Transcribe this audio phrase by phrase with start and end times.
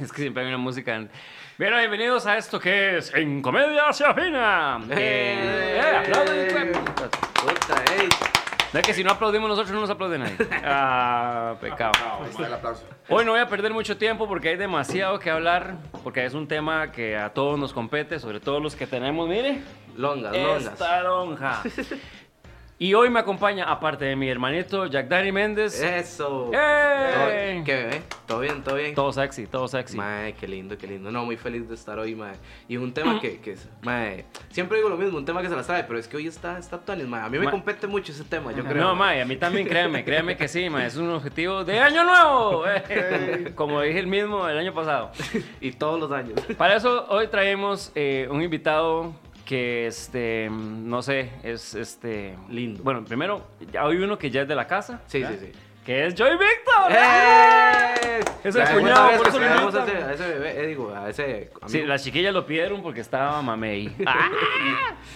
[0.00, 0.94] Es que siempre hay una música.
[0.96, 1.10] en-
[1.58, 4.78] Bien, bienvenidos a esto que es En Comedia hacia Fina.
[4.90, 6.20] Eh, eh, hijo
[8.72, 10.34] de que si no aplaudimos nosotros no nos aplaude nadie.
[10.64, 11.92] Ah, pecado.
[13.10, 16.48] Hoy no voy a perder mucho tiempo porque hay demasiado que hablar, porque es un
[16.48, 19.58] tema que a todos nos compete, sobre todo los que tenemos, mire,
[19.96, 20.64] Longas, longas.
[20.72, 21.62] esta lonja.
[22.82, 26.50] Y hoy me acompaña, aparte de mi hermanito Jack Danny Méndez, Eso.
[26.52, 27.12] ¡Eh!
[27.14, 28.02] Todo- ¿Qué bebé?
[28.26, 28.62] ¿Todo bien?
[28.64, 28.94] ¿Todo bien?
[28.96, 29.96] todo sexy, todo sexy.
[29.96, 31.12] Mae, qué lindo, qué lindo.
[31.12, 32.34] No, muy feliz de estar hoy, mae.
[32.66, 35.54] Y un tema que, que es, mae, siempre digo lo mismo, un tema que se
[35.54, 37.22] la sabe, pero es que hoy está, está Tony, mae.
[37.22, 38.82] A mí me compete mucho ese tema, yo creo.
[38.82, 42.02] No, Mae, a mí también créeme, créeme que sí, Mae, es un objetivo de año
[42.02, 45.12] nuevo, eh, como dije el mismo el año pasado.
[45.60, 46.40] Y todos los años.
[46.58, 49.12] Para eso hoy traemos eh, un invitado
[49.44, 52.36] que, este, no sé, es, este...
[52.48, 52.82] Lindo.
[52.82, 55.36] Bueno, primero, ya hay uno que ya es de la casa, Sí, ¿verdad?
[55.40, 55.58] sí, sí.
[55.84, 56.90] que es Joy Victor.
[56.90, 58.20] ¡Eh!
[58.44, 61.50] Es el cuñado, por eso lo a ese, a ese bebé, eh, digo, a ese
[61.60, 61.68] amigo.
[61.68, 63.94] Sí, las chiquillas lo pidieron porque estaba mamey.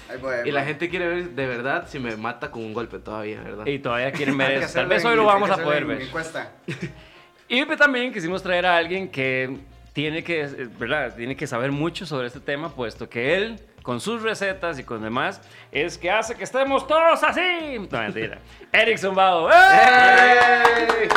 [0.09, 3.41] Ah, Y la gente quiere ver de verdad si me mata con un golpe todavía,
[3.43, 3.67] ¿verdad?
[3.67, 4.75] y todavía quieren ver eso.
[4.75, 6.03] Tal vez hoy lo vamos a poder en ver.
[6.03, 6.53] encuesta.
[7.49, 9.59] Y pues, también quisimos traer a alguien que
[9.93, 11.15] tiene que, eh, ¿verdad?
[11.15, 15.01] Tiene que saber mucho sobre este tema, puesto que él, con sus recetas y con
[15.01, 17.79] demás, es que hace que estemos todos así.
[17.89, 18.41] No, mentira.
[18.73, 19.49] Eric Zumbado.
[19.49, 21.09] ¡Eh!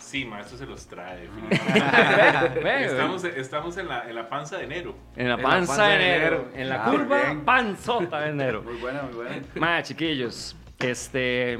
[0.00, 1.28] Sí, ma, esto se los trae.
[2.84, 4.96] Estamos estamos en, la, en la panza de enero.
[5.14, 6.36] En la En la panza, panza de de enero.
[6.36, 6.50] enero.
[6.56, 7.44] En la Ah, curva bien.
[7.44, 8.62] panzota de enero.
[8.62, 9.36] Muy buena, muy buena.
[9.54, 11.58] Ma, chiquillos, este,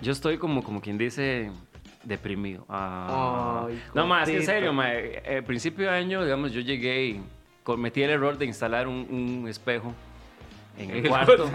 [0.00, 1.50] yo estoy como, como quien dice,
[2.02, 2.66] deprimido.
[2.68, 3.66] Ah.
[3.68, 7.22] Ay, no, más, que en serio, ma, eh, principio de año, digamos, yo llegué y
[7.66, 9.92] cometí el error de instalar un, un espejo
[10.78, 11.50] en el cuarto.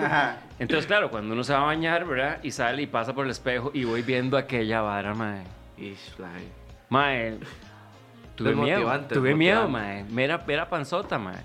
[0.59, 2.39] Entonces, claro, cuando uno se va a bañar, ¿verdad?
[2.43, 5.43] Y sale y pasa por el espejo y voy viendo aquella vara, mae.
[5.77, 6.15] Ish.
[6.89, 7.37] Mae,
[8.35, 10.03] tuve miedo, tuve miedo, mae.
[10.03, 11.37] Mera, mera panzota, mae.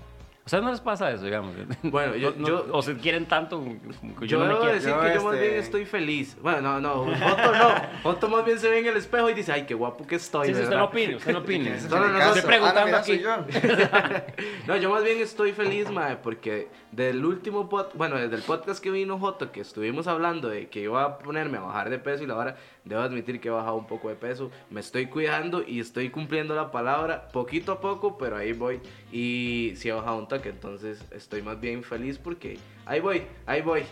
[0.47, 1.53] O sea, no les pasa eso, digamos.
[1.83, 4.73] Bueno, yo- No- yo- o se quieren tanto como que yo, Yo no me quiero.
[4.75, 6.37] decir Yo, que yo más este- bien estoy feliz.
[6.41, 6.95] Bueno, no, no.
[7.05, 7.69] Joto no.
[8.03, 10.47] Joto más bien se ve en el espejo y dice, ay, qué guapo que estoy.
[10.47, 11.77] Sí, sí, usted no opine, usted no opine.
[11.89, 13.15] No, no, no, estoy preguntando Ah, mira, aquí.
[13.15, 13.35] soy yo.
[14.67, 18.81] No, yo más bien estoy feliz, mae, porque del último pod, bueno, desde el podcast
[18.83, 22.23] que vino Joto, que estuvimos hablando de que iba a ponerme a bajar de peso
[22.23, 25.61] y la hora, debo admitir que he bajado un poco de peso, me estoy cuidando
[25.65, 28.79] y estoy cumpliendo la palabra poquito a poco, pero ahí voy
[29.11, 33.61] y sí he bajado un toque, entonces estoy más bien feliz porque ahí voy, ahí
[33.61, 33.83] voy.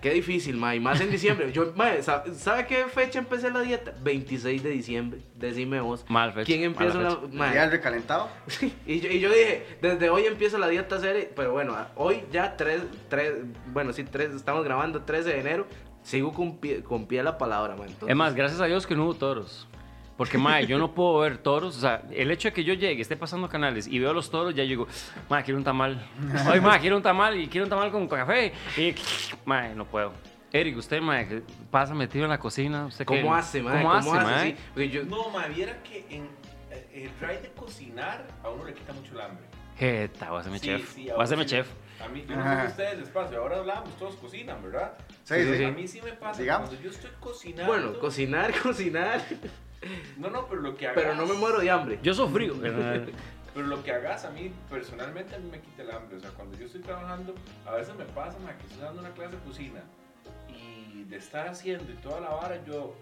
[0.00, 1.52] Qué difícil, mae, y más en diciembre.
[1.52, 3.92] Yo, ¿sa- ¿sabe qué fecha empecé la dieta?
[4.02, 6.06] 26 de diciembre, decime vos.
[6.08, 8.30] Mal fecha, ¿Quién empieza la mae, ¿Ya el recalentado?
[8.86, 12.56] y, yo, y yo dije, desde hoy empieza la dieta serie, pero bueno, hoy ya
[12.56, 12.80] 3,
[13.74, 15.66] bueno, sí, 3, estamos grabando 13 de enero,
[16.02, 17.88] sigo con pie, con pie a la palabra, man.
[17.88, 19.68] entonces- Es más, gracias a Dios que no hubo toros.
[20.20, 21.78] Porque, mae, yo no puedo ver toros.
[21.78, 24.54] O sea, el hecho de que yo llegue, esté pasando canales y veo los toros,
[24.54, 24.86] ya yo digo,
[25.30, 26.06] mae, quiero un tamal.
[26.46, 28.52] Ay, mae, quiero un tamal y quiero un tamal con café.
[28.76, 28.94] Y,
[29.46, 30.12] mae, no puedo.
[30.52, 32.84] Eric, usted, mae, que pasa metido en la cocina.
[32.84, 33.78] ¿usted qué- ¿Cómo hace, man?
[33.78, 34.50] ¿Cómo, hace, mae?
[34.50, 36.28] Sí, porque yo- No, ma, viera que en
[36.70, 39.46] eh, el drive de cocinar a uno le quita mucho el hambre.
[39.78, 40.94] Jeta, voy a hacerme Sí, chef.
[40.94, 41.50] sí, voy a hacerme sí.
[41.50, 41.68] chef.
[42.04, 44.92] A mí, yo no sé ustedes pasa, ahora hablamos, todos cocinan, ¿verdad?
[45.24, 45.56] Sí, Sí, sí.
[45.56, 46.68] sí, A mí sí me pasa Digamos.
[46.68, 47.72] cuando yo estoy cocinando.
[47.72, 49.22] bueno, cocinar, cocinar,
[50.18, 50.94] No, no, pero lo que hagas.
[51.02, 51.98] pero no me muero de hambre.
[52.02, 52.50] Yo sufrí.
[53.52, 56.18] Pero lo que hagas a mí, personalmente, a mí me quita el hambre.
[56.18, 57.34] O sea, cuando yo estoy trabajando,
[57.66, 59.80] a veces me pasa, ma, que estoy dando una clase de cocina
[60.48, 62.94] y de estar haciendo y toda la vara, yo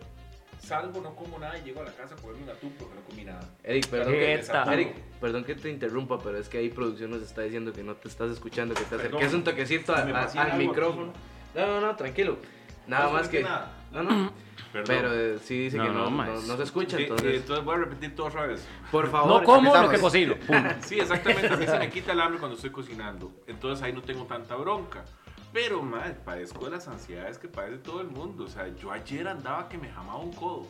[0.58, 3.02] salgo, no como nada y llego a la casa a comerme un atún porque no
[3.02, 3.40] comí nada.
[3.62, 4.72] Eric, perdón que, Jeta.
[4.72, 7.94] Eric, perdón que te interrumpa, pero es que ahí producción nos está diciendo que no
[7.96, 11.10] te estás escuchando, que te acerques un toquecito a- a- al micrófono.
[11.10, 11.20] aquí.
[11.60, 12.38] No, no, no, tranquilo.
[12.86, 13.42] Nada ¿No más que...
[13.42, 13.70] nada?
[13.92, 14.32] No, no.
[14.72, 14.86] Perdón.
[14.86, 17.36] Pero eh, sí dice No, que no, no, no, se escucha, Sí, entonces...
[17.36, 18.66] entonces voy a repetir todo otra vez.
[18.90, 19.40] Por favor.
[19.40, 20.34] No como lo que cocino.
[20.80, 21.48] Sí, exactamente.
[21.48, 23.32] A mí se me quita el hambre cuando estoy cocinando.
[23.46, 25.04] Entonces ahí no tengo tanta bronca.
[25.52, 28.44] Pero, madre, padezco de las ansiedades que padece todo el mundo.
[28.44, 30.66] O sea, yo ayer andaba que me jamaba un codo.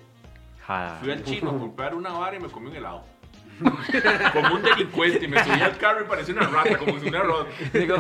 [1.01, 3.03] Fui al chino a comprar una vara y me comí un helado.
[4.33, 5.25] como un delincuente.
[5.25, 7.47] Y me subí al carro y parecía una rata, como si una rata.
[7.73, 7.97] Digo,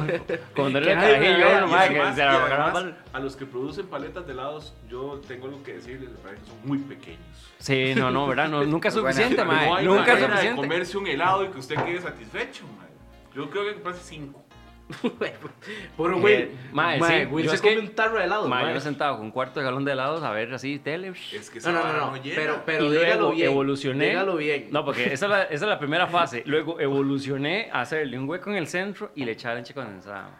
[0.54, 4.74] cuando era carajillo, no, que se la además, a los que producen paletas de helados,
[4.88, 7.20] yo tengo algo que decirles, que son muy pequeños.
[7.58, 8.48] Sí, no, no, ¿verdad?
[8.48, 9.70] No, nunca es suficiente, no mae.
[9.72, 10.60] hay Nunca es manera de suficiente.
[10.62, 12.88] comerse un helado y que usted quede satisfecho, mae.
[13.34, 14.42] Yo creo que pase cinco.
[15.96, 16.50] Por Eh, Will.
[16.72, 18.48] mae, Mae, sí, Will yo se es que- come un tarro de helado.
[18.48, 18.74] Mae, mae.
[18.74, 21.12] yo sentado con un cuarto de galón de helados a ver así tele.
[21.32, 22.22] Es que No, no, no, no.
[22.22, 23.50] Pero, pero y luego bien.
[23.50, 24.08] evolucioné.
[24.08, 24.68] Dígalo bien.
[24.70, 26.42] No, porque esa es, la, esa es la primera fase.
[26.46, 30.30] Luego evolucioné a hacerle un hueco en el centro y le echar leche condensada.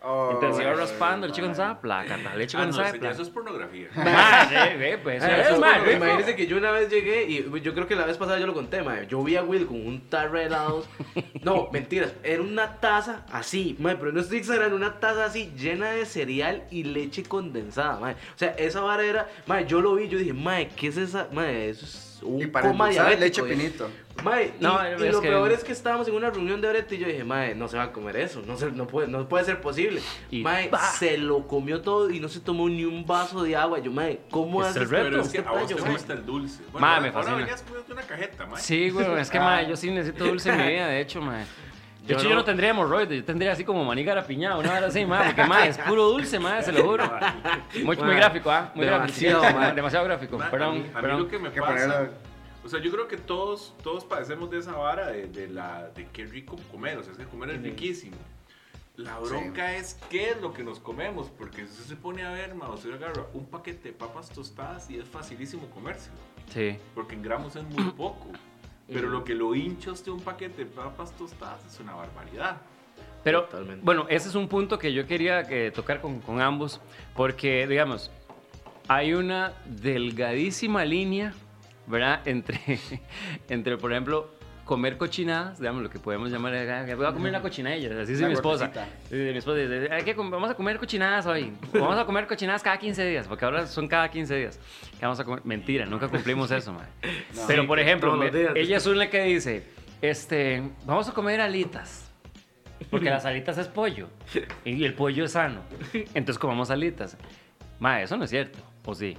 [0.00, 3.12] Oh, Entonces iba ay, raspando condensada, placa, leche Ah, no, condensada, eso, ya placa.
[3.14, 3.88] eso es pornografía.
[3.96, 5.96] Ma, sí, ve, pues, eso, Ah, eso es más rico.
[5.96, 8.54] Imagínense que yo una vez llegué y yo creo que la vez pasada yo lo
[8.54, 9.08] conté, mae.
[9.08, 10.88] Yo vi a Will con un tarro de helados.
[11.42, 12.12] No, mentiras.
[12.22, 16.64] Era una taza así, mae, pero no estoy exagerando, una taza así llena de cereal
[16.70, 18.14] y leche condensada, mae.
[18.14, 21.28] O sea, esa vara era, mae, yo lo vi, yo dije, mae, ¿qué es esa?
[21.32, 23.20] Mae, eso es un Y para coma diabético.
[23.20, 23.88] leche pinito.
[24.24, 26.68] Mae, y, No, y es lo que- peor es que estábamos en una reunión de
[26.68, 29.06] Brete y yo dije, mae, no se va a comer eso, no, se, no, puede,
[29.06, 30.00] no puede ser posible.
[30.30, 30.80] Y mae, ¡bah!
[30.98, 33.78] se lo comió todo y no se tomó ni un vaso de agua.
[33.78, 35.04] Yo, mae, ¿cómo Es haces el reto.
[35.04, 35.92] Pero es que este a vos playo, te mae?
[35.92, 36.62] gusta el dulce.
[36.72, 37.36] Bueno, Ma, ahora, me ahora fascina.
[37.38, 38.56] venías comiendo una cajeta, ma.
[38.58, 41.38] Sí, güey, es que, ma, yo sí necesito dulce en mi vida, de hecho, ma.
[41.38, 41.44] De
[42.14, 42.30] Yo hecho, no.
[42.30, 45.44] yo no tendría hemorroides, yo tendría así como maní garapiñado, una hora así, ma, porque,
[45.44, 47.04] ma, es puro dulce, ma, se lo juro.
[47.84, 48.72] Muy, muy gráfico, ¿ah?
[48.74, 49.60] Muy demasiado, gráfico.
[49.60, 49.70] ma.
[49.72, 51.18] Demasiado gráfico, Ma, a perdón, mí, a mí perdón.
[51.20, 52.08] lo que me pasa,
[52.68, 56.06] o sea, yo creo que todos, todos padecemos de esa vara de, de la, de
[56.12, 58.14] qué rico comer, o sea, es que comer es riquísimo.
[58.96, 62.30] La bronca es qué es lo que nos comemos, porque si usted se pone a
[62.32, 66.14] ver, ma, usted agarra un paquete de papas tostadas y es facilísimo comérselo,
[66.52, 66.76] Sí.
[66.94, 68.26] porque en gramos es muy poco.
[68.86, 72.58] Pero lo que lo hincha usted un paquete de papas tostadas es una barbaridad.
[73.24, 73.82] Pero, Totalmente.
[73.82, 76.82] bueno, ese es un punto que yo quería eh, tocar con, con ambos,
[77.16, 78.10] porque, digamos,
[78.88, 81.32] hay una delgadísima línea,
[81.88, 82.20] ¿verdad?
[82.26, 82.58] Entre,
[83.48, 84.30] entre por ejemplo,
[84.64, 88.26] comer cochinadas, digamos, lo que podemos llamar, eh, voy a comer una cochinilla, así dice
[88.26, 88.70] mi esposa.
[89.08, 92.62] Sí, mi esposa dice, "Hay que vamos a comer cochinadas hoy, vamos a comer cochinadas
[92.62, 94.60] cada 15 días, porque ahora son cada 15 días.
[94.98, 95.40] que vamos a comer?
[95.44, 96.72] Mentira, nunca cumplimos eso.
[96.72, 96.80] No.
[97.46, 99.62] Pero, por ejemplo, me- ella es una que dice,
[100.02, 102.04] este, vamos a comer alitas.
[102.90, 104.08] Porque las alitas es pollo.
[104.64, 105.62] Y el pollo es sano.
[105.92, 107.16] Entonces comamos alitas.
[107.80, 108.58] Ma, eso no es cierto.
[108.84, 109.16] ¿O sí?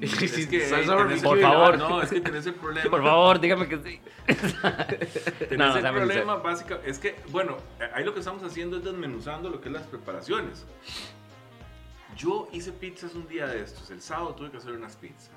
[0.00, 1.78] Es que, salsa eh, Por favor.
[1.78, 2.90] No, es que tenés el problema.
[2.90, 4.00] Por favor, dígame que sí.
[5.48, 7.56] Tenés No, no, el problema básico, es que, bueno,
[7.94, 10.66] ahí lo que estamos haciendo es desmenuzando lo que es las preparaciones.
[12.16, 15.30] Yo hice pizzas un día de estos, el sábado tuve que hacer unas pizzas.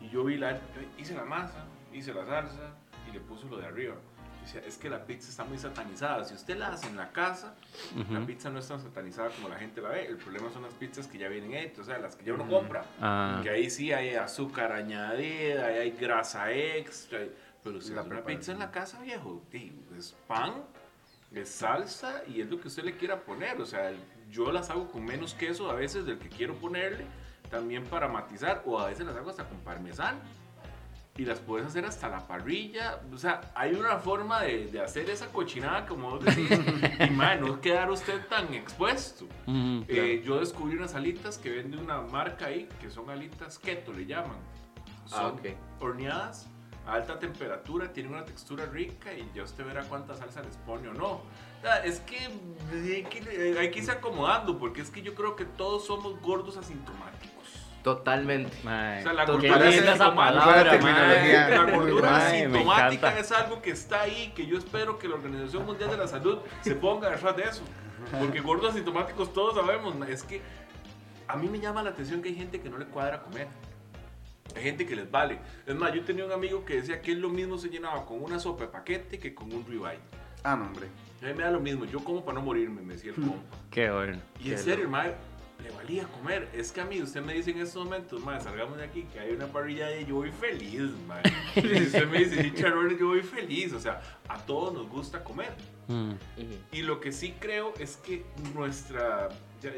[0.00, 2.74] Y yo vi la, yo hice la masa, hice la salsa
[3.08, 3.94] y le puse lo de arriba.
[4.46, 6.24] Decía, es que la pizza está muy satanizada.
[6.24, 7.56] Si usted la hace en la casa,
[7.96, 8.26] la Ujú.
[8.26, 10.06] pizza no es tan satanizada como la gente la ve.
[10.06, 12.48] El problema son las pizzas que ya vienen hechas, o sea, las que ya uno
[12.48, 12.84] compra.
[13.00, 13.40] Ah.
[13.42, 17.18] Que ahí sí hay azúcar añadida, ahí hay grasa extra.
[17.64, 20.62] Pero si La una pizza en la casa, viejo, di, es pan,
[21.32, 23.60] es salsa y es lo que usted le quiera poner.
[23.60, 23.90] O sea,
[24.30, 27.04] yo las hago con menos queso a veces del que quiero ponerle,
[27.50, 30.20] también para matizar, o a veces las hago hasta con parmesano.
[31.18, 33.00] Y las puedes hacer hasta la parrilla.
[33.12, 36.50] O sea, hay una forma de, de hacer esa cochinada, como vos decís,
[37.00, 39.26] y man, no quedar usted tan expuesto.
[39.46, 44.04] Eh, yo descubrí unas alitas que vende una marca ahí, que son alitas keto, le
[44.06, 44.36] llaman.
[45.06, 45.46] Son Ah, ok.
[45.80, 46.48] horneadas
[46.86, 50.88] a alta temperatura, tienen una textura rica y ya usted verá cuánta salsa les pone
[50.88, 51.22] o no.
[51.84, 52.18] Es que
[52.72, 53.18] hay, que
[53.52, 57.35] eh, hay que irse acomodando, porque es que yo creo que todos somos gordos asintomáticos.
[57.86, 58.50] Totalmente.
[58.64, 60.44] Ma, O sea, la gordura linda esa asintomática.
[60.44, 61.48] palabra, terminología.
[62.00, 63.20] La asintomática encanta.
[63.20, 66.38] es algo que está ahí, que yo espero que la Organización Mundial de la Salud
[66.62, 67.62] se ponga detrás de eso.
[68.18, 70.42] Porque gordos asintomáticos todos sabemos, es que
[71.28, 73.46] a mí me llama la atención que hay gente que no le cuadra comer.
[74.56, 75.38] Hay gente que les vale.
[75.64, 78.20] Es más, yo tenía un amigo que decía que él lo mismo se llenaba con
[78.20, 80.00] una sopa de paquete que con un ribeye.
[80.42, 80.88] Ah, no, hombre.
[81.22, 83.56] A mí me da lo mismo, yo como para no morirme, me decía el compa.
[83.70, 84.18] Qué bueno.
[84.40, 85.14] Y en serio, mae,
[85.66, 86.48] le valía comer.
[86.52, 89.20] Es que a mí, usted me dice en estos momentos, mae, salgamos de aquí, que
[89.20, 91.22] hay una parrilla y yo voy feliz, mae.
[91.56, 93.72] Y usted me dice chicharrones, yo voy feliz.
[93.72, 95.52] O sea, a todos nos gusta comer.
[95.88, 96.12] Mm.
[96.72, 98.24] Y lo que sí creo es que
[98.54, 99.28] nuestra.
[99.62, 99.72] ya-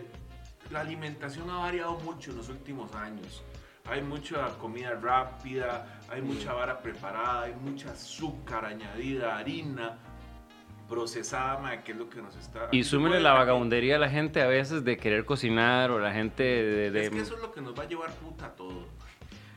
[0.70, 3.42] la alimentación ha variado mucho en los últimos años.
[3.86, 9.98] Hay mucha comida rápida, hay mucha vara preparada, hay mucha azúcar añadida, harina
[10.88, 12.68] procesada, mae, que es lo que nos está.
[12.72, 16.42] Y súmele la vagabundería a la gente a veces de querer cocinar o la gente
[16.42, 16.90] de...
[16.90, 18.86] de- Es que eso es lo que nos va a llevar puta a todo.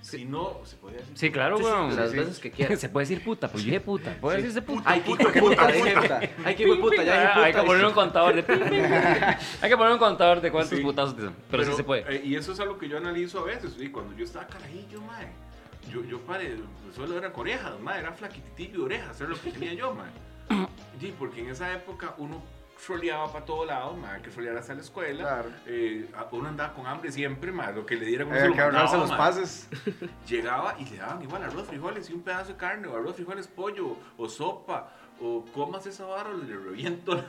[0.01, 1.15] Si no, se podría decir.
[1.17, 1.95] Sí, claro, Sí, sí, weón.
[1.95, 2.17] las sí.
[2.17, 2.79] veces que quieras.
[2.81, 4.17] Se puede decir puta, pues yo dije puta.
[4.19, 4.41] Puede Sí.
[4.43, 4.83] decirse puta.
[4.89, 5.93] Ay, qué Puta, puta, puta, dije.
[5.95, 6.19] puta.
[6.43, 7.45] Ay, qué hijo de puta, ya dije puta.
[7.45, 9.37] Hay que poner un contador de...
[9.61, 10.83] Hay que poner un contador de cuántos Sí.
[10.83, 11.35] putazos dicen.
[11.51, 12.15] Pero, sí se puede.
[12.15, 13.75] eh, y eso es algo que yo analizo a veces.
[13.79, 15.27] Y cuando yo estaba carajillo, mae,
[15.91, 16.57] yo, yo paré,
[16.95, 20.09] solo era con orejas, mae, era flaquititillo de orejas, era lo que tenía yo, mae.
[20.99, 22.43] Sí, porque en esa época uno
[22.85, 25.23] troleaba para todo lado, mae, que trolear hasta la escuela.
[25.23, 25.49] Claro.
[25.65, 29.11] Eh, uno andaba con hambre siempre, mae, lo que le Hay lo que mandaba, los
[29.11, 29.67] pases.
[30.27, 33.47] Llegaba y le daban igual arroz, frijoles y un pedazo de carne, o arroz, frijoles,
[33.47, 34.91] pollo, o sopa,
[35.21, 37.21] o comas esa o le reviento la,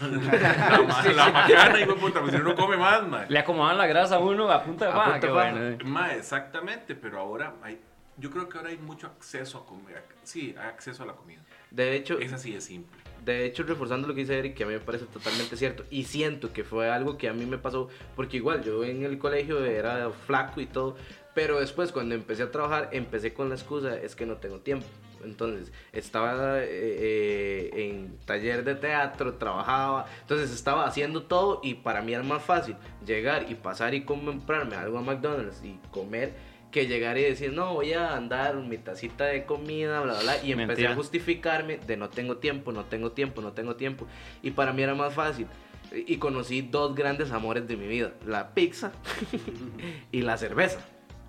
[1.12, 3.26] la, macana, de puta, pues si no, no come más, mae.
[3.28, 5.30] Le acomodan la grasa a uno a punta de paja.
[5.30, 5.60] bueno.
[5.60, 6.16] eh.
[6.16, 7.78] Exactamente, pero ahora hay,
[8.16, 10.04] yo creo que ahora hay mucho acceso a comer.
[10.22, 11.42] Sí, hay acceso a la comida.
[11.70, 12.98] De hecho, Es así de simple.
[13.24, 16.04] De hecho, reforzando lo que dice Eric, que a mí me parece totalmente cierto, y
[16.04, 19.64] siento que fue algo que a mí me pasó, porque igual yo en el colegio
[19.64, 20.96] era flaco y todo,
[21.34, 24.86] pero después cuando empecé a trabajar, empecé con la excusa, es que no tengo tiempo.
[25.24, 32.02] Entonces, estaba eh, eh, en taller de teatro, trabajaba, entonces estaba haciendo todo y para
[32.02, 32.74] mí era más fácil
[33.06, 36.34] llegar y pasar y comprarme algo a McDonald's y comer
[36.72, 40.36] que llegar y decir, no, voy a andar mi tacita de comida, bla, bla, bla,
[40.38, 40.90] y empecé Mentira.
[40.92, 44.06] a justificarme de no tengo tiempo, no tengo tiempo, no tengo tiempo.
[44.42, 45.46] Y para mí era más fácil.
[45.94, 48.90] Y conocí dos grandes amores de mi vida, la pizza
[50.10, 50.80] y la cerveza.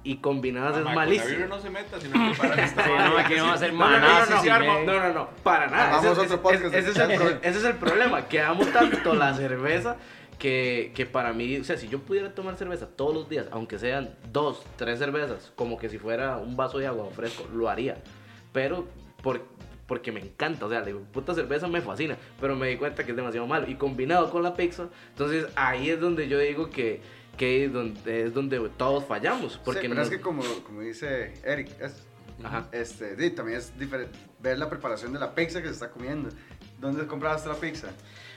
[0.05, 1.45] Y combinadas es malísimo.
[1.47, 3.99] no se meta, sino que para Sí, no, aquí no va a ser No, no,
[3.99, 5.97] no, no, no, no, no, no, para nada.
[5.99, 6.73] Ese, otro ese- podcast.
[6.75, 9.95] ese es el pro- ese es el problema, que amo tanto la cerveza
[10.39, 13.79] que, que para mí, o sea, si yo pudiera tomar cerveza todos los días, aunque
[13.79, 17.97] sean dos, tres cervezas, como que si fuera un vaso de agua fresco, lo haría.
[18.51, 18.85] Pero
[19.21, 19.41] por,
[19.87, 23.11] porque me encanta, o sea, la puta cerveza me fascina, pero me di cuenta que
[23.11, 23.69] es demasiado malo.
[23.69, 27.01] Y combinado con la pizza, entonces ahí es donde yo digo que,
[27.37, 29.59] que es, donde, es donde todos fallamos.
[29.63, 32.03] Porque sí, pero nos- es que como, como dice Eric, es,
[32.43, 32.67] Ajá.
[32.71, 36.29] este, sí, también es diferente ver la preparación de la pizza que se está comiendo.
[36.79, 37.87] ¿Dónde compraste la pizza?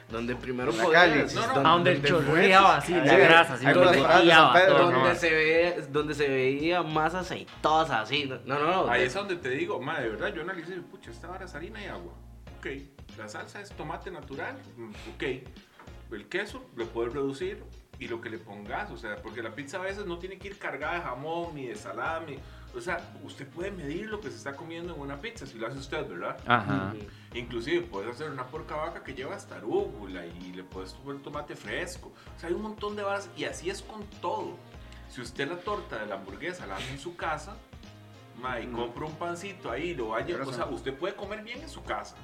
[0.09, 1.27] Donde primero la podías, calle.
[1.35, 1.69] No, no.
[1.69, 5.15] A donde chorreaba así, la Sí, grasa, así, donde donde ¿no?
[5.17, 9.35] se veía donde se veía más aceitosa así no no no Ahí de- es donde
[9.37, 12.13] te digo, ma, de verdad, yo analicé, pucha, esta vara es harina y agua.
[12.59, 12.67] Ok.
[13.19, 14.57] La salsa es tomate natural.
[14.77, 15.23] mm, Ok.
[16.13, 17.65] El queso lo puedes reducir
[17.99, 20.49] y lo que le pongas, o sea, porque la pizza a veces no tiene que
[20.49, 22.39] ir cargada de jamón ni de salami.
[22.75, 25.67] O sea, usted puede medir lo que se está comiendo en una pizza si lo
[25.67, 26.37] hace usted, ¿verdad?
[26.47, 26.95] Ajá.
[27.35, 31.57] Inclusive puedes hacer una porca vaca que lleva hasta arúgula y le puedes poner tomate
[31.57, 32.13] fresco.
[32.37, 34.57] O sea, hay un montón de varas y así es con todo.
[35.09, 37.57] Si usted la torta de la hamburguesa la hace en su casa,
[38.41, 41.71] ma, y compra un pancito ahí, lo vaya, o sea, usted puede comer bien en
[41.71, 42.17] su casa.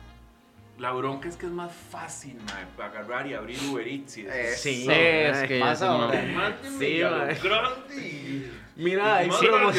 [0.78, 4.56] La bronca es que es más fácil, ma, agarrar y abrir Uber Eats y decir,
[4.56, 6.22] sí Sí, es que pasa no- ahora.
[6.22, 7.24] "Mándeme Sí, ya lo ma.
[7.26, 9.70] grande y- mira hay, tu-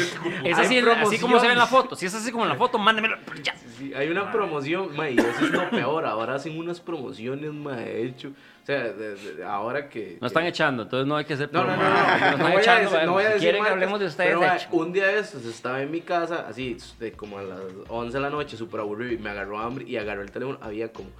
[0.44, 1.96] Es así, así como se ve en la foto.
[1.96, 3.18] Si es así como en la foto, mándemelo.
[3.42, 3.54] Ya.
[3.76, 7.76] Sí, hay una promoción ma, y eso es lo peor ahora hacen unas promociones ma,
[7.76, 11.34] de hecho o sea de- de- ahora que No están echando, entonces no hay que
[11.34, 13.32] hacer no, no, no, no, no, Nos están voy a echando, no voy a si
[13.34, 14.28] decir quieren, marcas, hablemos de ustedes.
[14.30, 17.60] pero, ma, un día de estos estaba en mi casa, así, de como a las
[17.88, 20.58] 11 de la noche, súper aburrido, y me agarró hambre y agarró el teléfono.
[20.62, 21.10] Había como,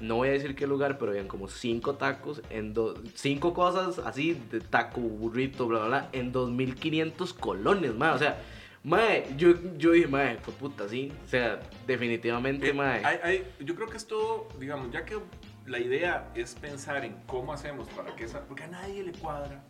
[0.00, 3.98] no voy a decir qué lugar, pero habían como cinco tacos, en do- cinco cosas
[4.06, 8.12] así, de taco, burrito, bla, bla, bla, en 2500 colones, ma.
[8.14, 8.38] O sea,
[8.84, 11.10] Mae, yo, yo dije, mae, fue puta, sí.
[11.24, 13.02] O sea, definitivamente, Eh, mae.
[13.04, 15.18] hay- hay- yo creo que es todo, digamos, ya que
[15.66, 19.64] la idea es pensar en cómo hacemos para que esa, porque a nadie le cuadra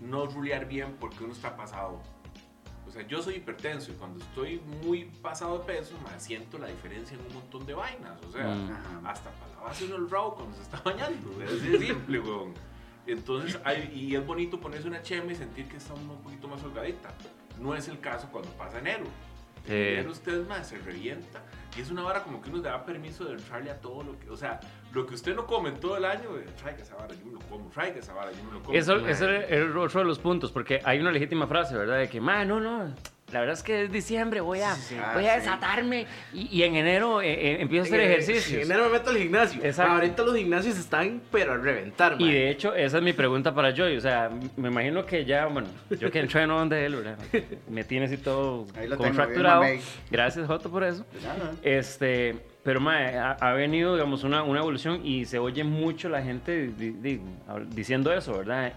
[0.00, 2.02] no rulear bien porque uno está pasado.
[2.88, 6.66] O sea, yo soy hipertenso y cuando estoy muy pasado de peso, me siento la
[6.66, 8.20] diferencia en un montón de vainas.
[8.28, 9.06] O sea, Mm.
[9.06, 11.40] Hasta para lavarse uno el rabo cuando se está bañando.
[11.42, 12.52] Es de simple, weón.
[13.06, 16.48] Entonces, hay- y es bonito ponerse una chema y sentir que está uno un poquito
[16.48, 17.14] más holgadita.
[17.60, 19.04] No es el caso cuando pasa enero.
[19.66, 19.72] En Sí.
[19.72, 21.42] enero usted más se revienta
[21.76, 24.18] y es una vara como que uno le da permiso de entrarle a todo lo
[24.18, 24.60] que, o sea,
[24.92, 27.32] lo que usted no come en todo el año, eh, traiga esa vara, yo me
[27.32, 28.76] lo como, traiga esa vara, yo me lo como.
[28.76, 29.26] Eso, eso
[29.80, 31.98] otro de los puntos, porque hay una legítima frase, ¿verdad?
[31.98, 32.94] De que, ma, no, no,
[33.34, 34.94] la verdad es que es diciembre, voy a, Sí.
[35.14, 35.40] voy Ah, a sí.
[35.40, 38.62] desatarme y, y en enero eh, eh, empiezo a hacer ejercicios.
[38.62, 39.60] En enero me meto al gimnasio.
[39.62, 39.92] Exacto.
[39.92, 43.74] Ahorita los gimnasios están, pero a reventar, Y de hecho, esa es mi pregunta para
[43.74, 43.96] Joy.
[43.96, 47.18] O sea, me imagino que ya, bueno, yo que entreno donde él, ¿verdad?
[47.68, 49.64] Me tiene así todo contracturado.
[50.10, 51.04] Gracias, Joto, por eso.
[51.62, 56.22] Este, pero mae, ha, ha venido, digamos, una, una evolución y se oye mucho la
[56.22, 57.20] gente di- di-
[57.68, 58.72] diciendo eso, ¿verdad?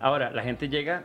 [0.00, 1.04] Ahora, la gente llega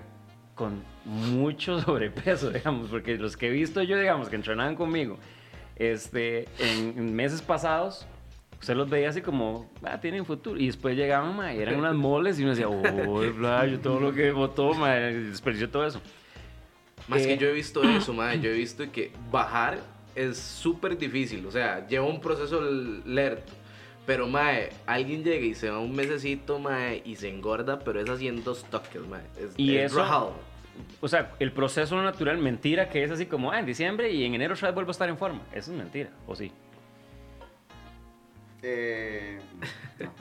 [0.61, 5.17] con mucho sobrepeso, digamos, porque los que he visto yo, digamos, que entrenaban conmigo,
[5.75, 8.05] este, en, en meses pasados,
[8.59, 11.95] usted los veía así como, ah, tienen futuro, y después llegaban, mae, y eran unas
[11.95, 15.99] moles y uno decía, oh, bla, yo todo lo que votó, mae, desperdició todo eso.
[17.07, 18.39] Más Eh, que yo he visto eso, mae.
[18.39, 19.79] Yo he visto que bajar
[20.13, 21.43] es súper difícil.
[21.47, 23.51] O sea, lleva un proceso lerto.
[24.05, 28.07] Pero, mae, alguien llega y se va un mesecito, mae, y se engorda, pero es
[28.09, 29.23] así en dos toques, mae.
[29.35, 30.33] Es, Y es eso- rajado.
[31.01, 34.35] O sea, el proceso natural, mentira, que es así como, ah, en diciembre y en
[34.35, 35.41] enero otra vez vuelvo a estar en forma.
[35.53, 36.51] Eso es mentira, ¿o sí?
[38.63, 39.39] Eh,
[39.99, 40.13] no.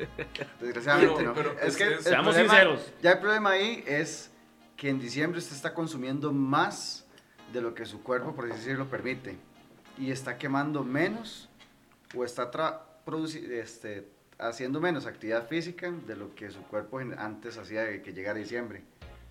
[0.60, 1.34] Desgraciadamente Pero- no.
[1.34, 2.92] pero es es- que es- el Seamos problema- sinceros.
[3.02, 4.30] Ya el problema ahí es
[4.76, 7.06] que en diciembre usted está consumiendo más
[7.52, 9.36] de lo que su cuerpo, por así decirlo, permite.
[9.98, 11.48] Y está quemando menos
[12.16, 12.50] o está
[13.52, 18.38] este, haciendo menos actividad física de lo que su cuerpo antes hacía de que llegara
[18.38, 18.82] diciembre.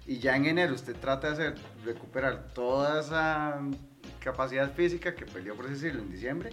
[0.09, 3.61] Y ya en enero usted trata de hacer, recuperar toda esa
[4.19, 6.49] capacidad física que perdió, por así decirlo, en diciembre.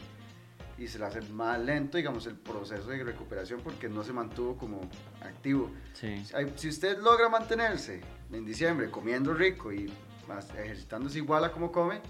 [0.79, 4.59] y se le hace más lento, digamos, el proceso de recuperación porque no se mantuvo
[4.59, 4.83] como
[5.23, 5.71] activo.
[5.95, 6.23] Sí.
[6.57, 9.91] Si usted logra mantenerse en diciembre comiendo rico y
[10.29, 12.03] más- ejercitándose igual a como come,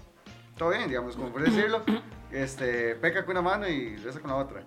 [0.57, 1.81] todo bien, digamos, como por decirlo,
[2.29, 4.63] este, peca con una mano y reza con la otra.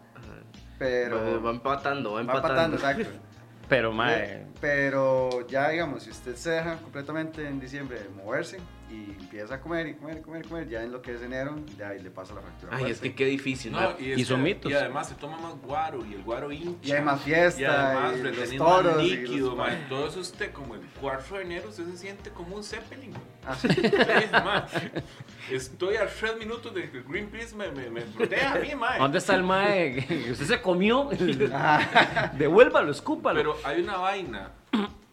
[0.79, 3.03] Pero va empatando, va va empatando, empatando.
[3.03, 3.30] exacto.
[3.71, 8.59] Pero, mae, Pero ya, digamos, si usted se deja completamente en diciembre de moverse
[8.91, 11.23] y empieza a comer y comer y comer y comer, ya en lo que es
[11.23, 12.77] enero, ya ahí le pasa la factura.
[12.77, 13.71] Ay, es que qué difícil.
[13.73, 14.73] No, y, es Y son que- mitos.
[14.73, 16.89] Y además se toma más guaro y el guaro hincha.
[16.89, 19.69] Y hay más fiesta, Y además y los toros, más y líquido, los- ma.
[19.89, 23.12] Todo eso usted, como el 4 de enero, usted se siente como un Zeppelin.
[23.47, 24.66] Ah.
[25.50, 28.99] Estoy a 3 minutos de que Greenpeace me, me, me proteja a mí, ma.
[28.99, 29.99] ¿dónde está el mae
[30.30, 31.11] usted se comió?
[31.52, 33.38] Ah, Devuélvalo, escúpalo.
[33.38, 34.50] Pero hay una vaina,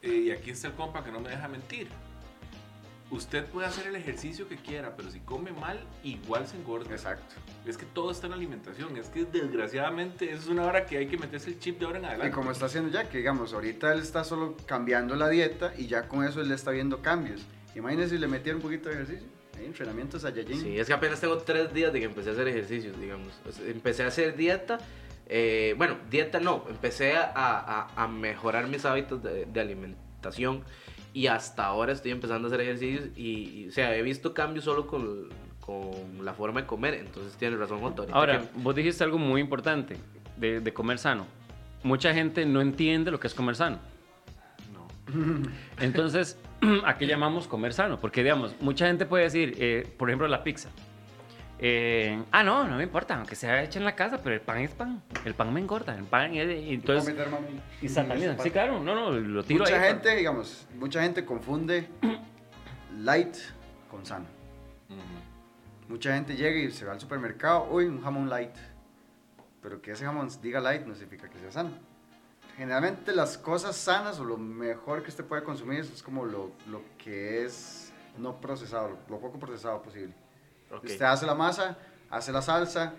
[0.01, 1.87] eh, y aquí está el compa que no me deja mentir.
[3.09, 6.91] Usted puede hacer el ejercicio que quiera, pero si come mal, igual se engorda.
[6.91, 7.35] Exacto.
[7.65, 8.97] Es que todo está en la alimentación.
[8.97, 12.03] Es que desgraciadamente es una hora que hay que meterse el chip de ahora en
[12.03, 12.35] Y adelante.
[12.35, 16.09] como está haciendo ya, que digamos, ahorita él está solo cambiando la dieta y ya
[16.09, 17.45] con eso él está viendo cambios.
[17.77, 19.27] Imagínese si le metiera un poquito de ejercicio.
[19.57, 20.61] Hay entrenamientos a Yajin.
[20.61, 23.33] Sí, es que apenas tengo tres días de que empecé a hacer ejercicios, digamos.
[23.47, 24.77] O sea, empecé a hacer dieta.
[25.27, 26.63] eh, bueno, dieta no.
[26.69, 30.63] Empecé a, a- a mejorar mis hábitos de, de alimentación.
[31.13, 33.05] Y hasta ahora estoy empezando a hacer ejercicios.
[33.15, 35.29] Y, y, o sea, he visto cambios solo con,
[35.59, 36.93] con la forma de comer.
[36.95, 39.97] Entonces tiene razón, ahorita Ahora, que- vos dijiste algo muy importante
[40.37, 41.25] de, de comer sano.
[41.83, 43.79] Mucha gente no entiende lo que es comer sano.
[44.71, 44.87] No.
[45.79, 46.37] Entonces,
[46.85, 47.99] ¿a qué llamamos comer sano?
[47.99, 50.69] Porque, digamos, mucha gente puede decir, eh, por ejemplo, la pizza.
[51.59, 54.59] Eh, ah, no, no me importa, aunque sea hecha en la casa, pero el pan
[54.59, 55.01] es pan.
[55.25, 55.95] El pan me engorda.
[55.95, 56.63] El pan es.
[56.63, 58.33] y Entonces, Puedo meter, mami, y en sataniza.
[58.33, 59.89] esa Sí, claro, no, no, lo tiro Mucha ahí.
[59.89, 61.87] gente, digamos, mucha gente confunde
[62.99, 63.35] light
[63.89, 64.25] con sano.
[64.89, 65.93] Ujú.
[65.93, 68.55] Mucha gente llega y se va al supermercado, uy, un jamón light.
[69.61, 71.71] Pero que ese jamón diga light no significa que sea sano.
[72.57, 76.81] Generalmente las cosas sanas o lo mejor que usted puede consumir es como lo, lo
[76.97, 80.13] que es no procesado, lo, lo poco procesado posible.
[80.71, 80.83] Ok.
[80.85, 81.77] Usted hace la masa,
[82.09, 82.93] hace la salsa,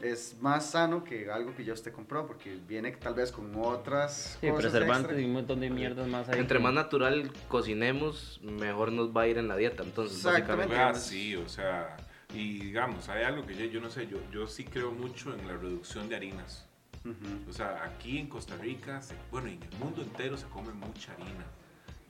[0.00, 4.36] es más sano que algo que ya usted compró porque viene tal vez con otras
[4.40, 5.20] Sí, cosas preservantes extra.
[5.20, 6.40] y un montón de mierdas más ahí.
[6.40, 9.84] Entre más natural cocinemos, mejor nos va a ir en la dieta.
[9.84, 10.74] Entonces, Exactamente.
[10.74, 10.98] básicamente.
[10.98, 11.96] Ah, sí, o sea,
[12.34, 15.46] y digamos, hay algo que yo, yo no sé, yo, yo sí creo mucho en
[15.46, 16.66] la reducción de harinas.
[17.10, 17.50] Ujú.
[17.50, 21.12] O sea, aquí en Costa Rica, se- bueno, en el mundo entero se come mucha
[21.12, 21.44] harina.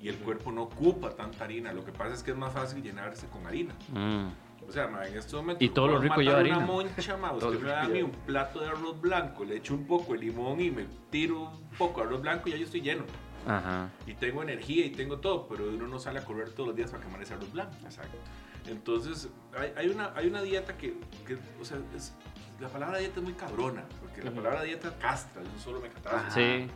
[0.00, 1.72] Y el cuerpo no ocupa tanta harina.
[1.72, 3.74] Lo que pasa es que es más fácil llenarse con harina.
[3.92, 4.26] Mm.
[4.68, 5.62] O sea, ma, en estos momentos.
[5.62, 6.60] Y todo lo rico lleva una harina.
[6.60, 9.86] moncha, ma, usted me da a mí un plato de arroz blanco, le echo un
[9.86, 12.80] poco de limón y me tiro un poco de arroz blanco y ya yo estoy
[12.82, 13.04] lleno.
[13.46, 13.88] Ajá.
[14.06, 16.90] Y tengo energía y tengo todo, pero uno no sale a correr todos los días
[16.90, 17.74] para quemar ese arroz blanco.
[17.84, 18.18] Exacto.
[18.66, 22.12] Entonces, hay, hay una, hay una dieta que, que, o sea, es-
[22.60, 25.88] la palabra dieta es muy cabrona, porque la palabra dieta castra, eso solo me.
[26.30, 26.68] Sí.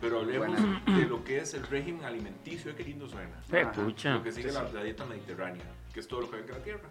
[0.00, 3.40] Pero hablemos de lo que es el régimen alimenticio, qué lindo suena.
[3.48, 3.72] Fe, Ajá.
[3.72, 4.14] pucha.
[4.14, 4.74] Lo que sigue sí, la, sí.
[4.74, 6.88] la dieta mediterránea, que es todo lo que hay en la tierra.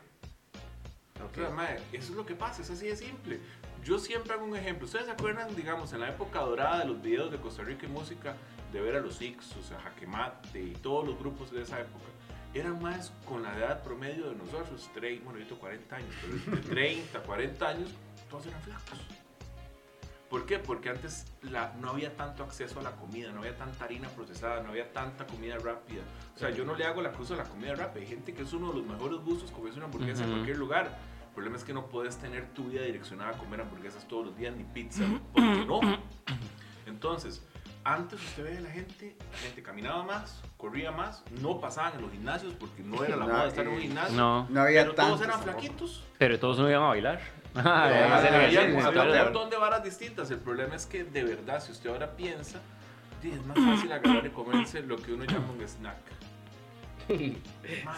[1.24, 1.38] Ok.
[1.38, 3.40] O sea, mae, eso es lo que pasa, es así de simple.
[3.84, 4.86] Yo siempre hago un ejemplo.
[4.86, 7.90] ¿Ustedes se acuerdan, digamos, en la época dorada de los videos de Costa Rica y
[7.90, 8.36] música,
[8.74, 12.06] de ver a los Ixos, a Jaquemate y todos los grupos de esa época?
[12.54, 16.56] Eran más con la edad promedio de nosotros, 30, bueno, yo tengo 40 años, pero
[16.56, 17.90] de 30, 40 años,
[18.30, 19.00] todos eran flacos.
[20.30, 20.60] ¿Por qué?
[20.60, 24.62] Porque antes la, no había tanto acceso a la comida, no había tanta harina procesada,
[24.62, 26.02] no había tanta comida rápida.
[26.36, 28.02] O sea, yo no le hago la cruz a la comida rápida.
[28.02, 30.98] Hay gente que es uno de los mejores gustos comerse una hamburguesa en cualquier lugar.
[31.30, 34.38] El problema es que no puedes tener tu vida direccionada a comer hamburguesas todos los
[34.38, 35.80] días ni pizza, porque no.
[36.88, 37.42] Entonces,
[37.84, 42.02] antes usted veía a la gente, la gente caminaba más, corría más, no pasaban en
[42.02, 44.18] los gimnasios porque no era la No, moda estar en un gimnasio.
[44.18, 44.48] No.
[44.50, 46.04] No había pero todos eran flaquitos.
[46.18, 47.22] Pero todos no iban a bailar.
[47.66, 50.30] Ah, había, había un montón de varas distintas.
[50.32, 52.60] El problema es que de verdad, si usted ahora piensa,
[53.24, 55.98] es más fácil agarrar y comerse lo que uno llama un snack.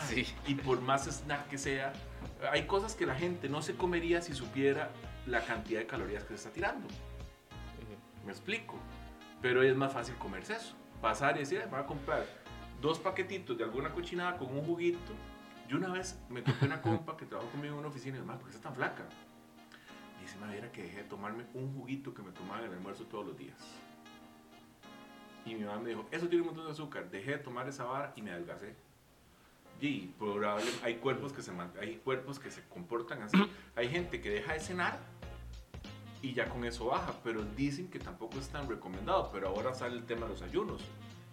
[0.07, 0.25] Sí.
[0.47, 1.93] Y por más snack que sea,
[2.51, 4.89] hay cosas que la gente no se comería si supiera
[5.25, 6.87] la cantidad de calorías que se está tirando.
[8.25, 8.77] Me explico.
[9.41, 10.75] Pero es más fácil comerse eso.
[11.01, 12.25] Pasar y decir, "Ay, voy a comprar
[12.81, 15.13] dos paquetitos de alguna cochinada con un juguito.
[15.67, 18.37] Yo una vez me topé una compa que trabajó conmigo en una oficina y demás,
[18.37, 19.03] ¿por qué está tan flaca?
[20.29, 23.03] Dice, madre, era que dejé de tomarme un juguito que me tomaba en el almuerzo
[23.05, 23.57] todos los días.
[25.43, 27.09] Y mi mamá me dijo, eso tiene un montón de azúcar.
[27.09, 28.75] Dejé de tomar esa vara y me adelgacé.
[29.81, 33.37] Y probable, hay cuerpos que se hay cuerpos que se comportan así.
[33.75, 34.99] Hay gente que deja de cenar
[36.21, 39.31] y ya con eso baja, pero dicen que tampoco es tan recomendado.
[39.33, 40.83] Pero ahora sale el tema de los ayunos,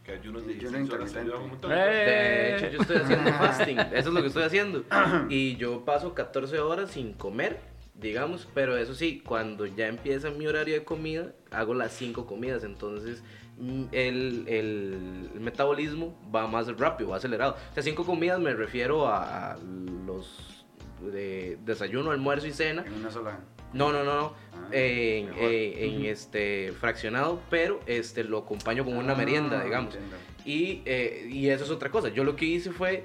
[0.05, 1.71] que ayunos de Ayuno 16 horas ayudan un montón.
[1.71, 3.79] De hecho, yo estoy haciendo fasting.
[3.79, 4.85] Eso es lo que estoy haciendo.
[5.29, 10.47] Y yo paso 14 horas sin comer digamos, pero eso sí, cuando ya empieza mi
[10.47, 13.23] horario de comida, hago las cinco comidas, entonces
[13.59, 17.57] mm, el, el- el metabolismo va más rápido, va acelerado.
[17.71, 19.59] O sea, cinco comidas me refiero a, a
[20.07, 20.65] los
[21.01, 22.85] de desayuno, almuerzo y cena.
[22.87, 23.39] En una sola.
[23.73, 24.33] No, no, no, no.
[24.55, 29.95] Ah, en, eh, en este fraccionado, pero este lo acompaño con una Ah, merienda, digamos.
[29.95, 30.17] entiendo.
[30.45, 32.09] Y, eh, y eso es otra cosa.
[32.09, 33.05] Yo lo que hice fue,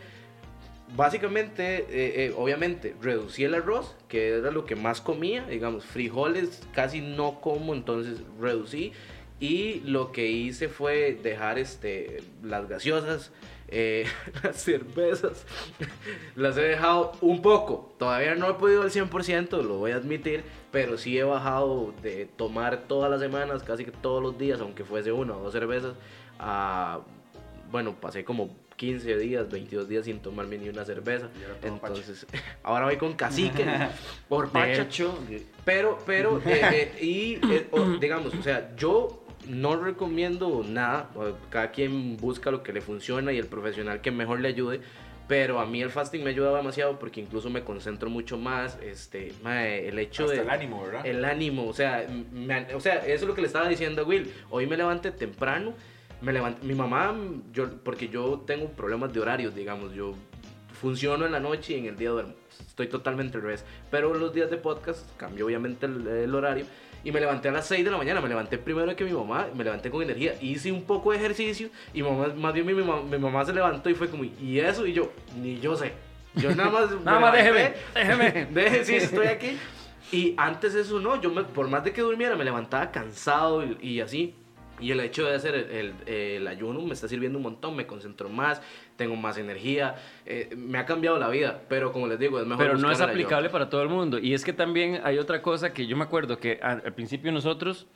[0.96, 6.62] básicamente, eh, eh, obviamente, reducí el arroz, que era lo que más comía, digamos, frijoles
[6.74, 8.94] casi no como, entonces reducí.
[9.40, 13.32] Y lo que hice fue dejar este, las gaseosas,
[13.70, 14.06] eh,
[14.44, 15.46] las cervezas,
[16.36, 17.96] las he dejado un poco.
[17.98, 22.28] Todavía no he podido al 100%, lo voy a admitir, pero sí he bajado de
[22.36, 25.96] tomar todas las semanas, casi que todos los días, aunque fuese una o dos cervezas,
[26.38, 27.00] a,
[27.72, 31.30] bueno, pasé como 15 días, 22 días sin tomarme ni una cerveza.
[31.62, 32.26] Entonces,
[32.64, 33.64] ahora voy con cacique,
[34.28, 34.88] por pacha.
[35.64, 41.12] Pero, pero, eh, eh, y eh, o- digamos, o sea, yo no recomiendo nada,
[41.52, 44.82] cada quien busca lo que le funciona y el profesional que mejor le ayude,
[45.28, 49.32] pero a mí el fasting me ayuda demasiado porque incluso me concentro mucho más, este,
[49.44, 50.42] mae, el hecho Hasta de...
[50.42, 51.06] el ánimo, ¿verdad?
[51.06, 54.06] El ánimo, o sea, me- o sea, eso es lo que le estaba diciendo a
[54.06, 54.32] Will.
[54.50, 55.76] Hoy me levanté temprano,
[56.22, 57.16] me levanté, mi mamá,
[57.54, 60.14] yo, porque yo tengo problemas de horarios, digamos, yo
[60.80, 62.34] funciono en la noche y en el día duermo.
[62.68, 63.66] Estoy totalmente al revés.
[63.90, 66.66] Pero los días de podcast cambió obviamente el, el horario.
[67.04, 69.48] Y me levanté a las 6 de la mañana, me levanté primero que mi mamá,
[69.56, 72.84] me levanté con energía, hice un poco de ejercicio y mamá, más bien mi, mi
[72.84, 74.86] mamá, mi mamá se levantó y fue como, ¿y eso?
[74.86, 75.94] Y yo, ni yo sé.
[76.36, 76.92] Yo nada más...
[77.04, 78.46] nada más déjeme, déjeme.
[78.52, 79.58] Deje, sí, estoy aquí.
[80.12, 83.78] Y antes eso no, yo me- por más de que durmiera me levantaba cansado y,
[83.82, 84.36] y así.
[84.82, 87.86] Y el hecho de hacer el, el- el ayuno me está sirviendo un montón, me
[87.86, 88.62] concentro más,
[88.98, 92.66] tengo más energía, eh, me ha cambiado la vida, pero como les digo, es mejor
[92.66, 94.18] Pero no es aplicable para todo el mundo.
[94.20, 97.32] Y es que también hay otra cosa que yo me acuerdo que al, al principio
[97.32, 97.88] nosotros,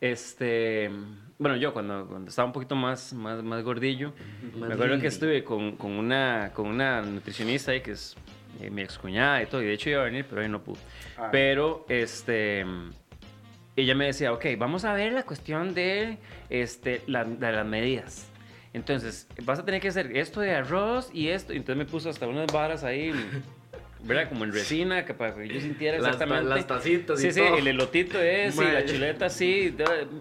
[0.00, 0.90] este,
[1.38, 4.12] bueno, yo cuando, cuando estaba un poquito más, más, más gordillo,
[4.54, 8.16] me acuerdo que estuve con, con una, con una nutricionista ahí que es
[8.60, 10.78] eh, mi excuñada y todo, y de hecho iba a venir, pero hoy no pudo.
[11.16, 11.28] Ah.
[11.32, 12.64] Pero, este,
[13.82, 16.18] ella me decía, ok, vamos a ver la cuestión de,
[16.50, 18.28] este, de las medidas.
[18.72, 21.52] Entonces, vas a tener que hacer esto de arroz y esto.
[21.52, 23.12] Y entonces me puso hasta unas varas ahí,
[24.04, 24.28] ¿verdad?
[24.28, 26.48] Como en resina, que para que yo sintiera Las ta- exactamente.
[26.54, 27.58] las tacitas y Sí, sí, todo.
[27.58, 29.74] el elotito es, y la chuleta así,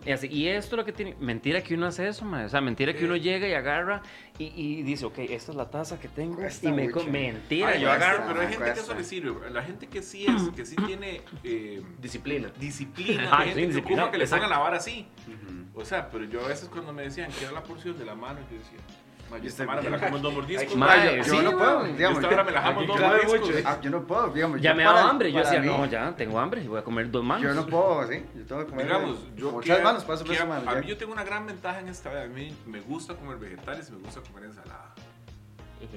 [0.06, 0.28] y así.
[0.28, 1.16] Y esto es lo que tiene.
[1.20, 2.46] Mentira que uno hace eso, mae.
[2.46, 4.02] O sea, mentira que uno llega y agarra
[4.40, 6.36] y, y dice, ok, esta es la taza que tengo.
[6.38, 7.06] Cuesta y me mucho.
[7.08, 8.24] Mentira, Ay, yo cuesta, agarro.
[8.28, 8.82] Pero hay gente que cuesta.
[8.84, 9.50] eso le sirve.
[9.52, 12.50] La gente que sí es, que sí tiene eh, Disciplina.
[12.60, 15.08] disciplina, Ah, hay gente sí, que disciplina, que le pongan la vara así.
[15.28, 15.80] Ujú.
[15.82, 18.16] O sea, pero yo a veces cuando me decían que era la porción de la
[18.16, 18.96] mano, yo decía, "Ma,
[19.42, 20.76] yo esta vara me la como en dos mordiscos.
[20.76, 21.98] Mae, yo, sí, yo no puedo, weón.
[21.98, 22.18] digamos.
[22.20, 23.50] Esta hora me la jamo en dos cabe mordiscos.
[23.50, 23.68] mucho.
[23.68, 24.62] Ah, yo no puedo, digamos.
[24.62, 25.32] Ya yo me daba hambre.
[25.32, 26.68] Yo decía, mí, no, ya tengo hambre.
[26.68, 27.44] Voy a comer dos manos.
[27.44, 28.24] Yo no puedo, sí.
[28.36, 28.86] Yo tengo que comer.
[28.86, 30.72] Digamos, yo por que, tres manos, paso por que a, semana.
[30.72, 30.82] a ya.
[30.82, 32.24] mí yo tengo una gran ventaja en esta vida.
[32.24, 34.94] A mí me gusta comer vegetales y me gusta comer ensalada.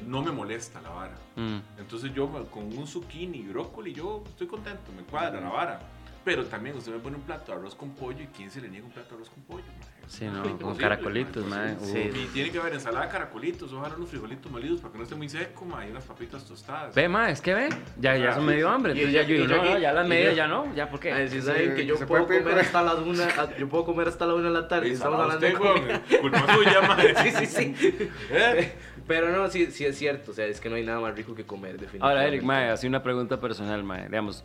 [0.07, 1.15] No me molesta la vara.
[1.37, 1.59] Mm.
[1.79, 5.81] Entonces yo con un zucchini y brócoli, yo estoy contento, me cuadra la vara.
[6.23, 8.69] Pero también usted me pone un plato de arroz con pollo y ¿quién se le
[8.69, 9.65] niega un plato de arroz con pollo?
[10.11, 11.73] Sí, no, con caracolitos, mae, mae.
[11.75, 12.13] imposible.
[12.13, 12.19] Sí.
[12.25, 15.15] Y tiene que haber ensalada de caracolitos, ojalá unos frijolitos molidos para que no esté
[15.15, 16.93] muy seco, mae, y unas papitas tostadas.
[16.97, 17.69] Ve, ma, es que ve.
[18.01, 18.91] Ya, ya eso me dio hambre.
[18.93, 20.75] Entonces ya yo no, ya las medias ya no.
[20.75, 21.13] ¿Ya por qué?
[21.13, 24.27] A decir, ¿saben Sí, que yo puedo comer hasta las una, yo puedo comer hasta
[24.27, 24.89] la una de la tarde.
[24.89, 26.03] y Estamos hablando de comida.
[26.21, 27.15] culpa suya, mae.
[27.23, 28.09] Sí, sí, sí.
[28.33, 28.73] ¿Eh?
[29.07, 30.33] Pero no, sí, sí es cierto.
[30.33, 32.05] O sea, es que no hay nada más rico que comer, definitivamente.
[32.19, 34.07] Ahora, Eric, mae, así una pregunta personal, mae.
[34.09, 34.45] Digamos,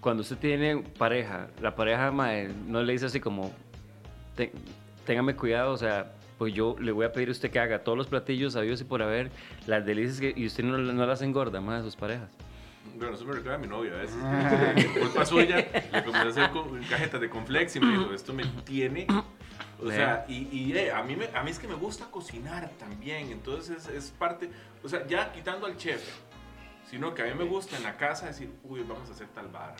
[0.00, 3.52] cuando usted tiene pareja, la pareja, mae, no le dice así como,
[4.36, 4.52] "Te-
[5.04, 7.96] téngame cuidado, o sea, pues yo le voy a pedir a usted que haga todos
[7.96, 9.30] los platillos sabios y por haber,
[9.66, 12.30] las delicias que, y usted no, no las engorda, mae, de sus parejas.
[12.96, 14.16] Bueno, eso me recuerda a mi novia a veces.
[14.20, 14.74] Ah.
[15.00, 16.50] Culpa suya, le comencé a hacer
[16.88, 19.06] cajetas de conflex y me dijo, esto me tiene...
[19.82, 22.70] O sea, y, y, eh, a, mí me, a mí es que me gusta cocinar
[22.78, 24.48] también, entonces es, es parte,
[24.82, 26.00] o sea, ya quitando al chef,
[26.88, 29.48] sino que a mí me gusta en la casa decir, uy, vamos a hacer tal
[29.48, 29.74] vara.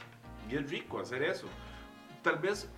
[0.50, 1.46] Y es rico hacer eso.
[2.22, 2.68] Tal vez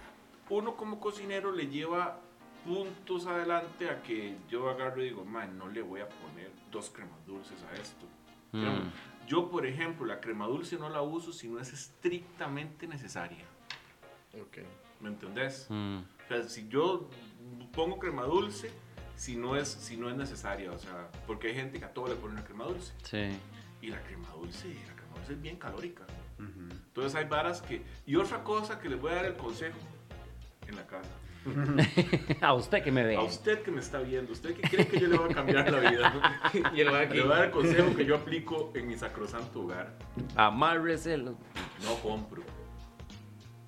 [0.50, 2.20] uno como cocinero le lleva
[2.66, 6.90] puntos adelante a que yo agarro y digo, man, no le voy a poner dos
[6.90, 8.06] cremas dulces a esto.
[8.52, 8.90] Mm.
[9.26, 13.44] Yo, por ejemplo, la crema dulce no la uso si no es estrictamente necesaria.
[14.34, 14.58] Ok.
[15.00, 15.66] ¿Me entendés?
[15.68, 15.98] Mm.
[15.98, 17.08] O sea, si yo
[17.72, 18.70] pongo crema dulce,
[19.14, 22.08] si no es, si no es necesaria, o sea, porque hay gente que a todo
[22.08, 22.92] le pone una crema dulce.
[23.02, 23.38] Sí.
[23.80, 26.04] Y la crema dulce, la crema dulce es bien calórica.
[26.38, 26.70] Ujú.
[26.70, 27.82] Entonces hay varas que...
[28.06, 29.78] Y otra cosa que les voy a dar el consejo
[30.66, 31.10] en la casa.
[32.40, 33.16] a usted que me ve.
[33.16, 35.70] A usted que me está viendo, usted que cree que yo le voy a cambiar
[35.70, 36.42] la vida.
[36.74, 37.16] Y el mae aquí.
[37.16, 39.96] Le voy a dar el consejo que yo aplico en mi sacrosanto hogar.
[40.34, 41.36] Amárreselo.
[41.84, 42.42] No compro.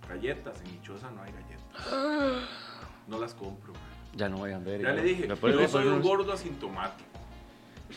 [0.09, 2.49] Galletas, en mi choza no hay galletas.
[3.09, 3.73] No las compro.
[4.15, 4.83] Ya no voy a ver.
[4.83, 7.08] Ya le dije, ¿Me puede yo soy un gordo asintomático.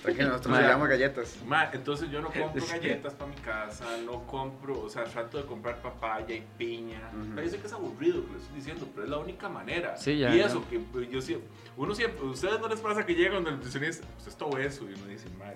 [0.01, 0.61] Tranquilo, nosotros Ma.
[0.61, 1.37] le damos galletas.
[1.45, 5.45] Ma, entonces yo no compro galletas para mi casa, no compro, o sea, trato de
[5.45, 7.09] comprar papaya y piña.
[7.13, 7.35] Ujú.
[7.35, 9.97] Parece que es aburrido lo que le estoy diciendo, pero es la única manera.
[9.97, 10.45] Sí, ya, y ya.
[10.45, 13.49] eso, que pues, yo siempre, uno siempre, ¿a ustedes no les pasa que llegan donde
[13.51, 14.89] el nutricionista, usted está obeso?
[14.89, 15.55] Y uno dice, más.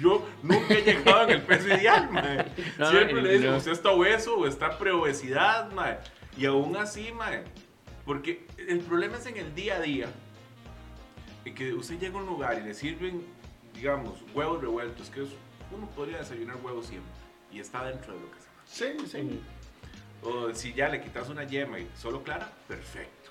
[0.00, 2.44] Yo nunca he llegado en el peso ideal, mae.
[2.78, 3.56] No, Siempre no, le dicen, no.
[3.56, 5.98] usted está obeso o está preobesidad, mae.
[6.36, 7.44] Y aún así, mae.
[8.04, 10.08] Porque el problema es en el día a día.
[11.54, 13.24] que usted llega a un lugar y le sirven,
[13.76, 15.28] digamos, huevos revueltos, que es,
[15.70, 17.12] uno podría desayunar huevos siempre.
[17.52, 19.40] Y está dentro de lo que se Sí, sí.
[20.22, 23.30] O si ya le quitas una yema y solo clara, perfecto.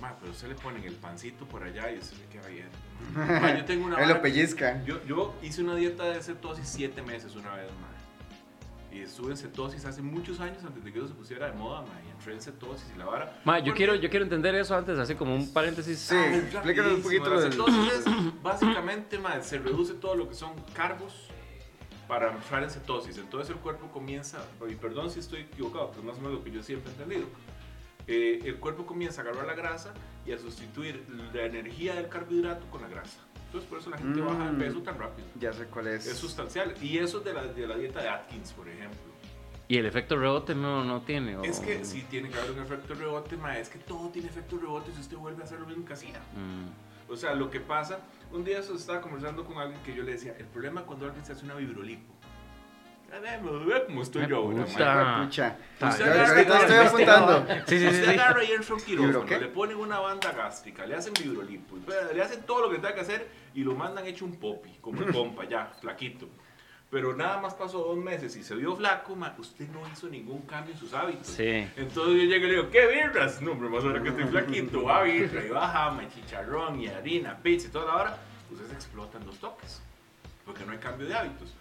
[0.00, 2.68] Ma, pero usted le ponen el pancito por allá y se le queda bien.
[3.14, 4.82] Ma, yo tengo una Él lo pellizca.
[4.84, 7.88] yo, yo hice una dieta de cetosis siete meses una vez, ma.
[8.96, 11.82] Y estuve en cetosis hace muchos años antes de que eso se pusiera de moda,
[11.82, 12.00] ma.
[12.06, 13.40] Y entré en cetosis y la vara.
[13.44, 15.98] Ma, yo Porque- quiero, yo quiero entender eso antes, así como un paréntesis.
[15.98, 18.04] Sí, Ah, explícanos un poquito La del- cetosis es,
[18.42, 21.28] básicamente, ma, se reduce todo lo que son carbos
[22.08, 23.18] para entrar en cetosis.
[23.18, 26.44] Entonces el cuerpo comienza, y perdón si estoy equivocado, pero es más o menos lo
[26.44, 27.26] que yo siempre he entendido.
[28.06, 29.92] Eh, el cuerpo comienza a agarrar la grasa
[30.24, 31.04] y a sustituir
[31.34, 33.18] la energía del carbohidrato con la grasa.
[33.46, 34.58] Entonces por eso la gente baja de Mm.
[34.58, 35.28] peso tan rápido.
[35.38, 36.06] Ya sé cuál es.
[36.06, 36.74] Es sustancial.
[36.82, 38.98] Y eso es de la, de la dieta de Atkins, por ejemplo.
[39.68, 41.36] Y el efecto rebote no, no tiene.
[41.36, 44.28] o- Es que sí tiene que haber un efecto rebote, ma, es que todo tiene
[44.28, 46.20] efecto rebote si usted vuelve a hacer lo mismo que hacía.
[46.36, 47.10] Mm.
[47.12, 48.00] O sea, lo que pasa,
[48.32, 51.06] un día eso estaba conversando con alguien que yo le decía, el problema es cuando
[51.06, 52.14] alguien se hace una vibrolipo.
[53.86, 55.56] Cómo estoy yo ahora, de pucha.
[55.88, 57.46] Usted agarra- estoy apuntando.
[57.66, 57.86] Sí, sí, sí.
[57.86, 61.76] Usted agarra y entra a un quirófano, le ponen una banda gástrica, le hacen vibrolipo,
[61.84, 64.70] pues, le hacen todo lo que tenga que hacer y lo mandan hecho un popi,
[64.80, 66.28] como el compa, ya, flaquito.
[66.88, 70.42] Pero nada más pasó dos meses y se vio flaco, ma, usted no hizo ningún
[70.42, 71.26] cambio en sus hábitos.
[71.26, 71.66] Sí.
[71.76, 73.42] Entonces yo llegué y le digo, ¿qué birras?
[73.42, 76.86] No, pero más ahora que estoy flaquito, va birra, y va jama, y chicharrón, y
[76.86, 78.18] harina, pizza y toda la hora,
[78.52, 79.82] ustedes explotan los toques,
[80.44, 81.52] porque no hay cambio de hábitos.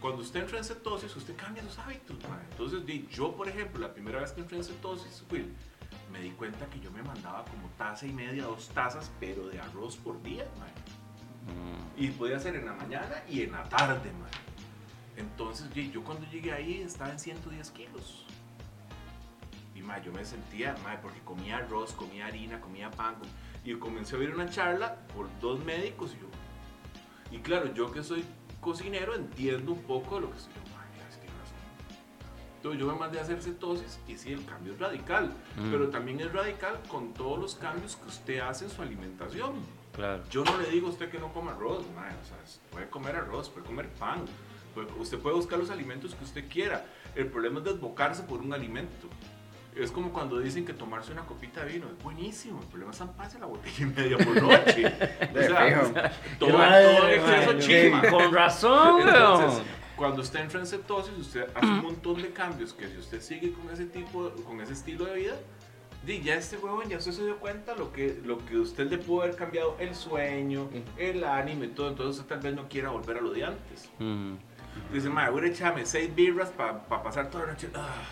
[0.00, 2.40] Cuando usted entra en cetosis, usted cambia sus hábitos, ma.
[2.50, 5.52] Entonces, yo, por ejemplo, la primera vez que entré en cetosis, Will,
[6.10, 9.60] me di cuenta que yo me mandaba como taza y media, dos tazas, pero de
[9.60, 10.44] arroz por día.
[11.46, 12.02] Mm.
[12.02, 14.30] Y podía hacer en la mañana y en la tarde, man.
[15.16, 18.24] Entonces, yo cuando llegué ahí estaba en 110 kilos.
[19.74, 23.16] Y ma, yo me sentía, ma, porque comía arroz, comía harina, comía pan.
[23.16, 23.28] com-
[23.64, 26.12] Y comencé a oír una charla por dos médicos.
[26.16, 28.24] Y, yo, y claro, yo que soy
[28.60, 30.52] cocinero entiendo un poco de lo que estoy.
[32.56, 35.32] Entonces yo me mandé a hacer cetosis y sí, el cambio es radical.
[35.56, 35.70] Mm.
[35.70, 39.54] Pero también es radical con todos los cambios que usted hace en su alimentación.
[39.94, 40.22] Claro.
[40.30, 42.36] Yo no le digo a usted que no coma arroz, mae, o sea,
[42.70, 44.26] puede comer arroz, puede comer pan,
[44.74, 46.84] puede- usted puede buscar los alimentos que usted quiera.
[47.14, 49.08] El problema es desbocarse por un alimento.
[49.76, 52.60] Es como cuando dicen que tomarse una copita de vino es buenísimo.
[52.60, 54.84] El problema es zamparse la botella y media por noche.
[55.30, 55.92] O sea, fijo.
[56.38, 58.02] todo, Madre, todo en exceso chima.
[58.08, 59.62] Con razón, Entonces,
[59.96, 63.52] cuando usted entra en cetosis, usted hace un montón de cambios que si usted sigue
[63.52, 65.34] con ese tipo, con ese estilo de vida,
[66.04, 68.98] di, ya este huevón ya usted se dio cuenta lo que, lo que usted le
[68.98, 72.90] pudo haber cambiado el sueño, el ánimo y todo, entonces usted tal vez no quiera
[72.90, 73.90] volver a lo de antes.
[73.98, 74.34] Mm.
[74.92, 77.68] Dice, madre, voy a echarme seis birras para pasar toda la noche.
[77.74, 78.02] Ah,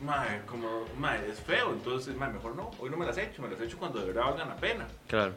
[0.00, 3.48] madre, como, madre, es feo, entonces, madre, mejor no, hoy no me las echo, me
[3.48, 4.86] las echo cuando de verdad valgan la pena.
[5.08, 5.34] Claro.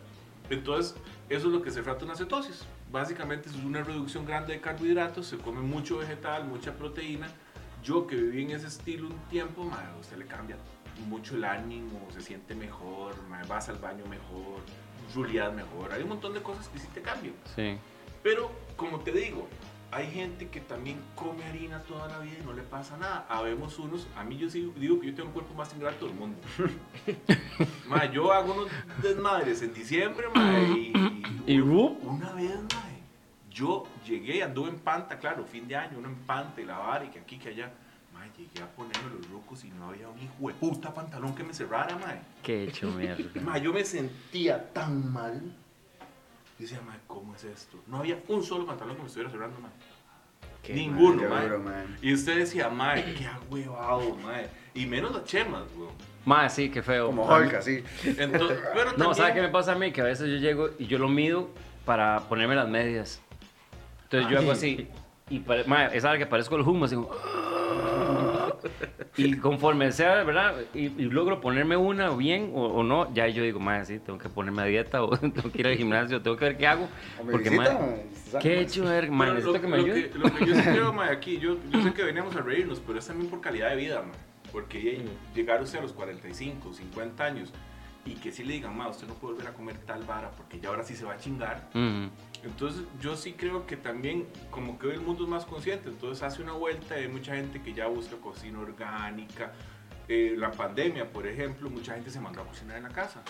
[0.50, 0.96] Entonces,
[1.30, 2.66] eso es lo que se trata una cetosis.
[2.92, 7.28] Básicamente es una reducción grande de carbohidratos, se come mucho vegetal, mucha proteína.
[7.84, 10.58] Yo que viví en ese estilo un tiempo, madre, a usted le cambia
[11.08, 14.62] mucho el ánimo, se siente mejor, madre, vas al baño mejor,
[15.14, 15.92] Julián mejor.
[15.92, 17.36] Hay un montón de cosas que sí te cambian.
[17.56, 17.78] Sí.
[18.24, 19.48] Pero, como te digo,
[19.98, 23.26] hay gente que también come harina toda la vida y no le pasa nada.
[23.30, 26.14] Habemos unos, a mí yo sí digo que yo tengo el cuerpo más ingrato del
[26.14, 26.38] mundo.
[27.90, 28.68] Ma, yo hago unos
[29.02, 30.94] desmadres en diciembre, ma, y,
[31.48, 32.04] ¿Y Rup?
[32.04, 32.84] una vez, ma,
[33.50, 37.06] yo llegué, anduve en panta, claro, fin de año, uno en panta y la vara
[37.06, 37.72] y que aquí, que allá.
[38.14, 41.44] Ma, llegué a ponerme los rucos y no había un hijo de puta pantalón que
[41.44, 42.14] me cerrara, ma.
[42.44, 43.42] Qué hecho mierda.
[43.42, 45.42] Ma, yo me sentía tan mal.
[46.60, 47.78] Yo decía, ma, ¿cómo es esto?
[47.88, 49.70] No había un solo pantalón que me estuviera cerrando, ma.
[50.64, 51.42] Qué Ninguno, Qué ma.
[51.44, 51.98] duro, man.
[52.02, 54.34] Y usted decía, ma, qué agüevado, ma.
[54.74, 55.92] Y menos las chemas, weón.
[56.26, 57.08] Más, sí, qué feo.
[57.08, 57.54] Como Hulk.
[57.54, 57.84] Entonces,
[58.74, 59.92] pero No, también- ¿sabe qué me pasa a mí?
[59.92, 61.50] Que a veces yo llego y yo lo mido
[61.86, 63.22] para ponerme las medias.
[64.04, 64.88] Entonces yo hago así.
[65.30, 65.64] Y pare-
[65.96, 67.10] es algo que parezco el humo, así como...
[69.18, 70.56] Y conforme sea, ¿verdad?
[70.74, 74.20] Y, y logro ponerme una bien o, o no, ya yo digo, madre, sí, tengo
[74.20, 76.88] que ponerme a dieta o tengo que ir al gimnasio, tengo que ver qué hago.
[77.32, 78.06] Porque, visita, madre,
[78.42, 78.88] ¿qué he hecho?
[78.88, 80.10] A ver, Pero madre, lo, necesito que me lo ayude.
[80.10, 82.80] que, lo que yo sí creo, mae, aquí, yo, yo sé que veníamos a reírnos,
[82.86, 84.16] pero es también por calidad de vida, mae.
[84.52, 85.04] Porque
[85.36, 87.54] llegar usted a los 45, 50 años
[88.06, 90.60] y que sí le digan, ma, usted no puede volver a comer tal vara porque
[90.62, 91.68] ya ahora sí se va a chingar.
[91.74, 92.10] Ujú.
[92.44, 96.24] Entonces yo sí creo que también como que hoy el mundo es más consciente, entonces
[96.24, 99.52] hace una vuelta y hay mucha gente que ya busca cocina orgánica.
[100.08, 103.22] Eh, la pandemia, por ejemplo, mucha gente se mandó a cocinar en la casa.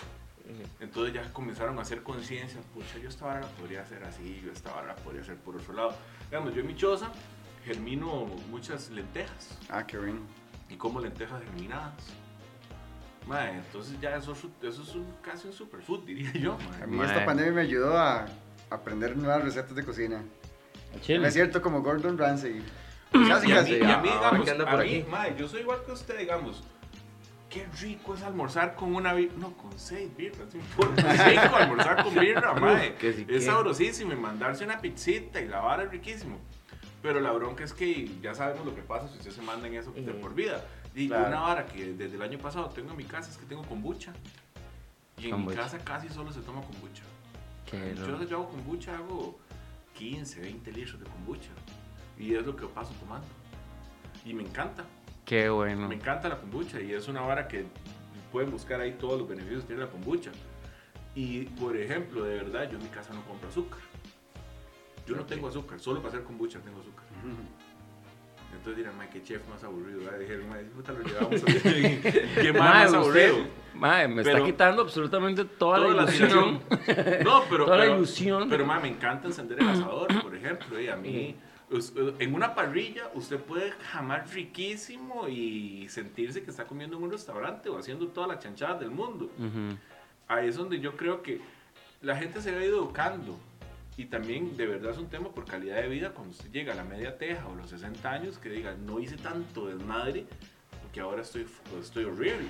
[0.80, 4.50] Entonces ya comenzaron a hacer conciencia, pucha, yo esta vara la podría hacer así, yo
[4.50, 5.94] esta vara la podría hacer por otro lado.
[6.30, 7.10] Digamos, yo en mi choza
[7.64, 10.20] germino muchas lentejas Ah, qué bueno.
[10.70, 11.92] y como lentejas germinadas.
[13.26, 16.56] Mae, entonces ya eso, es- eso es un, casi un superfood, diría yo.
[16.70, 16.82] mae.
[16.82, 18.26] A mí esta pandemia me ayudó a
[18.70, 20.22] aprender nuevas recetas de cocina.
[20.96, 21.18] A Chile.
[21.20, 22.62] No es cierto como Gordon Ramsay.
[23.14, 25.10] Y a mí, y a mí, ah, digamos, que anda a por mí, aquí.
[25.10, 26.62] mae, yo soy igual que usted, digamos.
[27.48, 29.32] Qué rico es almorzar con una birra.
[29.38, 30.48] No, con seis birras.
[30.54, 32.94] Es rico almorzar con birra, mae.
[32.96, 33.40] que si es quiere.
[33.40, 36.38] sabrosísimo y mandarse una pizzita y la vara es riquísimo.
[37.00, 39.76] Pero la bronca es que ya sabemos lo que pasa si usted se manda en
[39.76, 40.62] eso de por vida.
[40.94, 41.28] Y Claro.
[41.28, 44.12] una vara que desde el año pasado tengo en mi casa es que tengo kombucha.
[45.16, 45.56] Y en Kombucha.
[45.56, 47.04] mi casa casi solo se toma kombucha.
[47.70, 48.24] Qué Yo, loco.
[48.24, 49.38] yo hago kombucha, hago
[49.94, 51.50] 15, 20 litros de kombucha.
[52.18, 53.26] Y es lo que paso tomando.
[54.24, 54.84] Y me encanta.
[55.24, 55.88] Qué bueno.
[55.88, 57.66] Me encanta la kombucha y es una vara que
[58.32, 60.30] pueden buscar ahí todos los beneficios que tiene la kombucha.
[61.14, 63.80] Y por ejemplo, de verdad, yo en mi casa no compro azúcar.
[65.06, 67.04] Yo no tengo azúcar, solo para hacer kombucha tengo azúcar.
[68.68, 70.00] Entonces dirán, mae, qué chef más aburrido.
[70.00, 70.18] ¿verdad?
[70.18, 71.46] Dije, mae, puta, lo llevamos a
[72.42, 73.36] Qué Mae, más aburrido.
[73.74, 76.60] mae, me Pero- está quitando absolutamente toda, Toda la la ilusión.
[77.24, 77.64] No, pero.
[77.64, 78.48] Toda la pero- ilusión.
[78.50, 80.78] Pero, mae, me encanta encender el asador, por ejemplo.
[80.78, 81.34] Y a mí,
[82.18, 87.70] en una parrilla, usted puede jamar riquísimo y sentirse que está comiendo en un restaurante
[87.70, 89.30] o haciendo todas las chanchadas del mundo.
[89.38, 89.78] Ujú.
[90.28, 91.40] Ahí es donde yo creo que
[92.02, 93.38] la gente se ha ido educando.
[93.98, 96.14] Y también, de verdad, es un tema por calidad de vida.
[96.14, 99.16] Cuando usted llega a la media teja o los 60 años, que diga, no hice
[99.16, 100.24] tanto desmadre,
[100.82, 101.46] porque ahora estoy,
[101.80, 102.46] estoy horrible.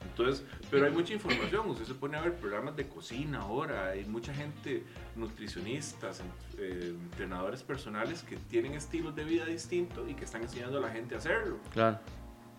[0.00, 1.68] Entonces, pero hay mucha información.
[1.68, 3.90] Usted se pone a ver programas de cocina ahora.
[3.90, 4.84] Hay mucha gente,
[5.16, 6.22] nutricionistas,
[6.56, 10.88] eh, entrenadores personales que tienen estilos de vida distintos y que están enseñando a la
[10.88, 11.58] gente a hacerlo.
[11.74, 11.98] Claro.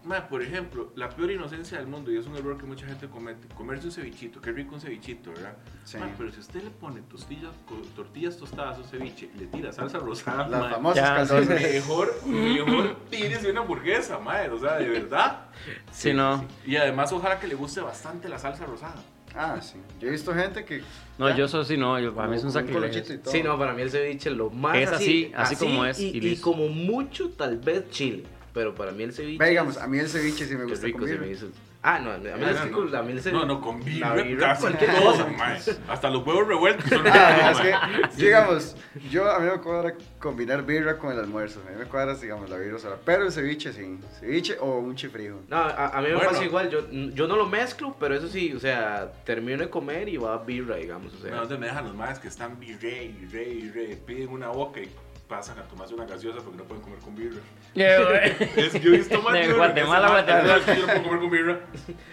[0.06, 3.08] Ma, por ejemplo, la peor inocencia del mundo, y es un error que mucha gente
[3.10, 5.58] comete, comerse un cevichito, qué rico un cevichito, ¿verdad?
[5.84, 5.98] Sí.
[5.98, 7.52] Ma, pero si usted le pone tostillas,
[7.96, 11.50] tortillas tostadas a un ceviche y le tira salsa rosada, Las ma, famosas Ya, calzones.
[11.50, 15.46] mejor, mejor tírese una hamburguesa, madre, o sea, de verdad.
[15.92, 16.46] Sí, no.
[16.66, 18.96] Y además, ojalá que le guste bastante la salsa rosada.
[19.36, 19.78] Ah, sí.
[20.00, 20.82] Yo he visto gente que.
[21.18, 22.00] No, ya, yo eso sí, no.
[22.00, 23.04] Yo, para mí es un sacrilegio.
[23.26, 26.28] Sí, no, para mí el ceviche lo más Es así, así como es, Y, y
[26.30, 28.24] y como mucho, tal vez chile.
[28.60, 29.38] Pero para mí el ceviche.
[29.42, 31.48] Ve, digamos, a mí el ceviche sí me gusta rico se me hizo.
[31.82, 32.98] Ah, no, a mí, a el, Ah, ceviche- no.
[32.98, 33.40] a mí el ceviche.
[33.40, 35.28] No, no, con La birra, casi cualquier todo, cosa.
[35.28, 35.58] mae.
[35.88, 36.90] Hasta los huevos revueltos.
[36.90, 37.66] son Ah, ricos,
[38.10, 38.76] es que, digamos,
[39.10, 41.62] yo a mí me cuadra combinar birra con el almuerzo.
[41.66, 42.98] A mí me cuadra, digamos, la birra sola.
[43.06, 43.98] Pero el ceviche sí.
[44.20, 45.40] Ceviche o un chifrijo.
[45.48, 46.32] No, a, a mí me Bueno.
[46.32, 50.10] pasa igual, yo, yo no lo mezclo, pero eso sí, o sea, termino de comer
[50.10, 51.32] y va birra, digamos, o sea.
[51.32, 53.96] No, ¿Dónde me dejan los más que están virrey, virrey, virrey?
[54.06, 54.90] Piden una boca y
[55.30, 57.40] pasan a tomarse una gaseosa porque no pueden comer con birra.
[57.76, 60.60] Es, yo he visto más De Guatemala Guatemala.
[60.66, 61.60] Yo no puedo comer con birra.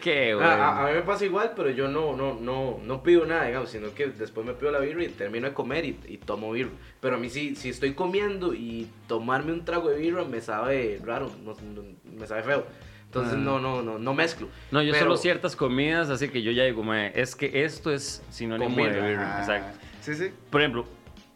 [0.02, 0.50] Qué a, bueno.
[0.50, 3.70] a- a mí me pasa igual, pero yo no, no, no, no pido nada, digamos,
[3.70, 6.70] sino que después me pido la birra y termino de comer y, y tomo birra.
[7.00, 11.00] Pero a mí sí, si estoy comiendo y tomarme un trago de birra me sabe
[11.02, 11.83] raro, no- no-
[12.18, 12.66] me sabe feo.
[13.07, 13.40] Entonces Ah.
[13.40, 14.48] no, no, no, no mezclo.
[14.70, 18.22] No, yo Pero- solo ciertas comidas, así que yo ya digo, es que esto es
[18.31, 19.07] sinónimo de birra.
[19.09, 19.37] birra.
[19.37, 19.79] Ah, Exacto.
[20.02, 20.31] Sí, sí.
[20.50, 20.87] Por ejemplo,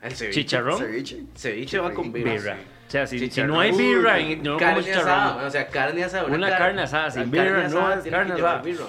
[0.03, 0.41] El ceviche.
[0.41, 1.21] chicharrón, Ceviche.
[1.37, 2.33] Ceviche va con birra.
[2.33, 2.57] birra.
[2.89, 4.95] O sea, si, si no hay birra, Uy, no como carne asada,
[5.29, 5.45] chicharrón.
[5.47, 6.25] o sea, carne asada.
[6.27, 8.63] Una car- carne asada sin birra carne no asada es carne asada.
[8.63, 8.85] birra.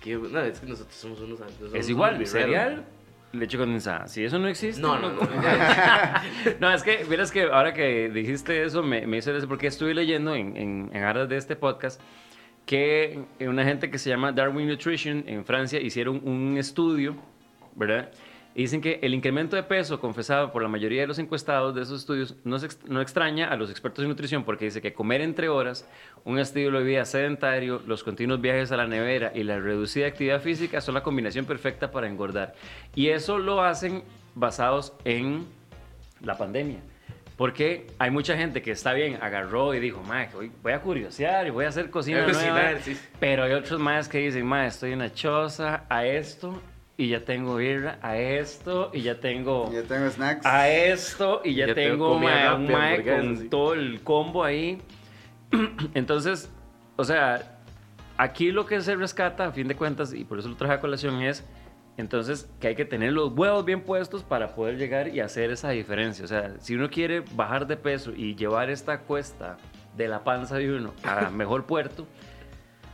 [0.00, 1.38] Que- no, es que nosotros somos unos.
[1.38, 2.84] somos Es igual, cereal,
[3.32, 4.06] leche condensada.
[4.06, 5.18] Si eso no existe, No, no, no.
[5.18, 5.30] como.
[6.60, 9.92] No, es que, miras que ahora que dijiste eso, me, me hizo eso porque estuve
[9.92, 12.00] leyendo en, en, en aras de este podcast
[12.66, 17.16] que una gente que se llama Darwin Nutrition en Francia hicieron un estudio,
[17.74, 18.10] ¿verdad?
[18.56, 21.82] Y dicen que el incremento de peso confesado por la mayoría de los encuestados de
[21.82, 25.22] esos estudios no, ex- no extraña a los expertos en nutrición porque dice que comer
[25.22, 25.88] entre horas,
[26.24, 30.40] un estilo de vida sedentario, los continuos viajes a la nevera y la reducida actividad
[30.40, 32.54] física son la combinación perfecta para engordar.
[32.94, 34.04] Y eso lo hacen
[34.36, 35.44] basados en
[36.20, 36.78] la pandemia.
[37.36, 40.28] Porque hay mucha gente que está bien, agarró y dijo, "Mae,
[40.62, 42.60] voy a curiosear y voy a hacer cocina Voy a nueva".
[42.76, 42.96] cocinar, sí.
[43.18, 46.62] Pero hay otros más que dicen, "Mae, estoy en la choza a esto
[46.96, 50.46] y ya tengo birra, a esto y ya tengo Ya tengo snacks.
[50.46, 53.48] a esto y ya, Ya tengo tengo comida mae, un con sí.
[53.48, 54.80] todo el combo ahí.
[55.94, 56.50] Entonces,
[56.96, 57.58] o sea,
[58.16, 60.80] aquí lo que se rescata, a fin de cuentas, y por eso lo traje a
[60.80, 61.44] colación, es
[61.96, 65.70] entonces que hay que tener los huevos bien puestos para poder llegar y hacer esa
[65.70, 66.24] diferencia.
[66.24, 69.56] O sea, si uno quiere bajar de peso y llevar esta cuesta
[69.96, 72.06] de la panza de uno a mejor puerto,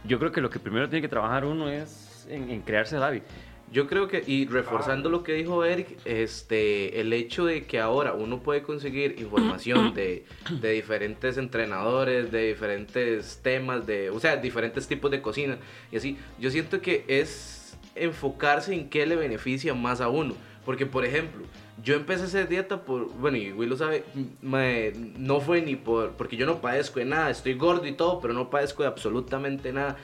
[0.04, 3.02] yo creo que lo que primero tiene que trabajar uno es en, en crearse el
[3.02, 3.26] hábito.
[3.72, 8.14] Yo creo que, y reforzando lo que dijo Eric, este, el hecho de que ahora
[8.14, 10.24] uno puede conseguir información de,
[10.60, 15.58] de diferentes entrenadores, de diferentes temas, de, o sea, diferentes tipos de cocina
[15.92, 20.34] y así, yo siento que es enfocarse en qué le beneficia más a uno.
[20.64, 21.42] Porque, por ejemplo,
[21.82, 24.04] yo empecé a hacer dieta por, bueno, y Will lo sabe,
[24.42, 28.20] me- no fue ni por, porque yo no padezco de nada, estoy gordo y todo,
[28.20, 29.96] pero no padezco de absolutamente nada.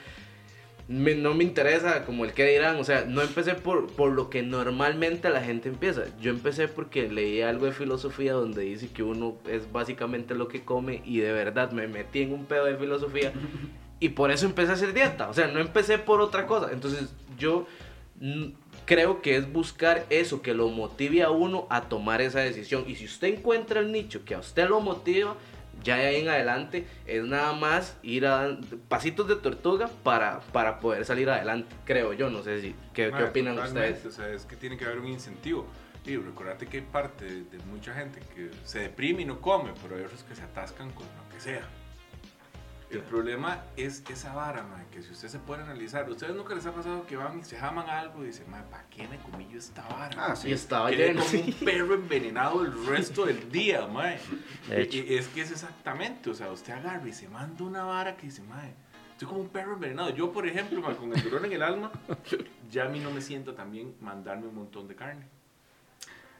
[0.87, 4.29] Me- no me interesa como el que dirán, o sea, no empecé por, por lo
[4.29, 6.03] que normalmente la gente empieza.
[6.21, 10.61] Yo empecé porque leí algo de filosofía donde dice que uno es básicamente lo que
[10.63, 13.33] come y de verdad me metí en un pedo de filosofía
[13.99, 15.27] y por eso empecé a hacer dieta.
[15.29, 16.69] O sea, no empecé por otra cosa.
[16.71, 17.67] Entonces yo
[18.85, 22.85] creo que es buscar eso que lo motive a uno a tomar esa decisión.
[22.87, 25.35] Y si usted encuentra el nicho que a usted lo motiva,
[25.83, 28.57] ya de ahí en adelante es nada más ir a
[28.87, 32.29] pasitos de tortuga para, para poder salir adelante, creo yo.
[32.29, 34.05] No sé si, ¿qué, qué Mae, opinan ustedes?
[34.05, 35.67] O sea, es que tiene que haber un incentivo.
[36.05, 39.71] Y recordate que hay parte de, de mucha gente que se deprime y no come,
[39.81, 41.67] pero hay otros que se atascan con lo que sea.
[42.89, 46.65] El problema es esa vara, mae, que si usted se puede analizar, ¿ustedes nunca les
[46.65, 49.59] ha pasado que van y se jaman algo y dicen, ¿para qué me comí yo
[49.59, 50.15] esta vara?
[50.17, 50.51] Ah, sí.
[50.53, 51.21] estaba lleno.
[51.21, 54.19] como un perro envenenado el resto del día, mae.
[54.69, 54.99] De hecho.
[54.99, 58.27] Y- es que es exactamente, o sea, usted agarra y se manda una vara que
[58.27, 58.73] dice, mae,
[59.11, 60.09] estoy como un perro envenenado.
[60.11, 61.91] Yo, por ejemplo, con el dolor en el alma,
[62.71, 65.27] ya a mí no me siento también mandarme un montón de carne.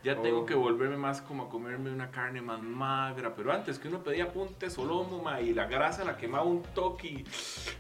[0.04, 0.46] Ya tengo Oh.
[0.46, 4.32] que volverme más como a comerme una carne más magra, pero antes que uno pedía
[4.32, 7.26] puntes o lomo, mae, y la grasa la quemaba un toque, y,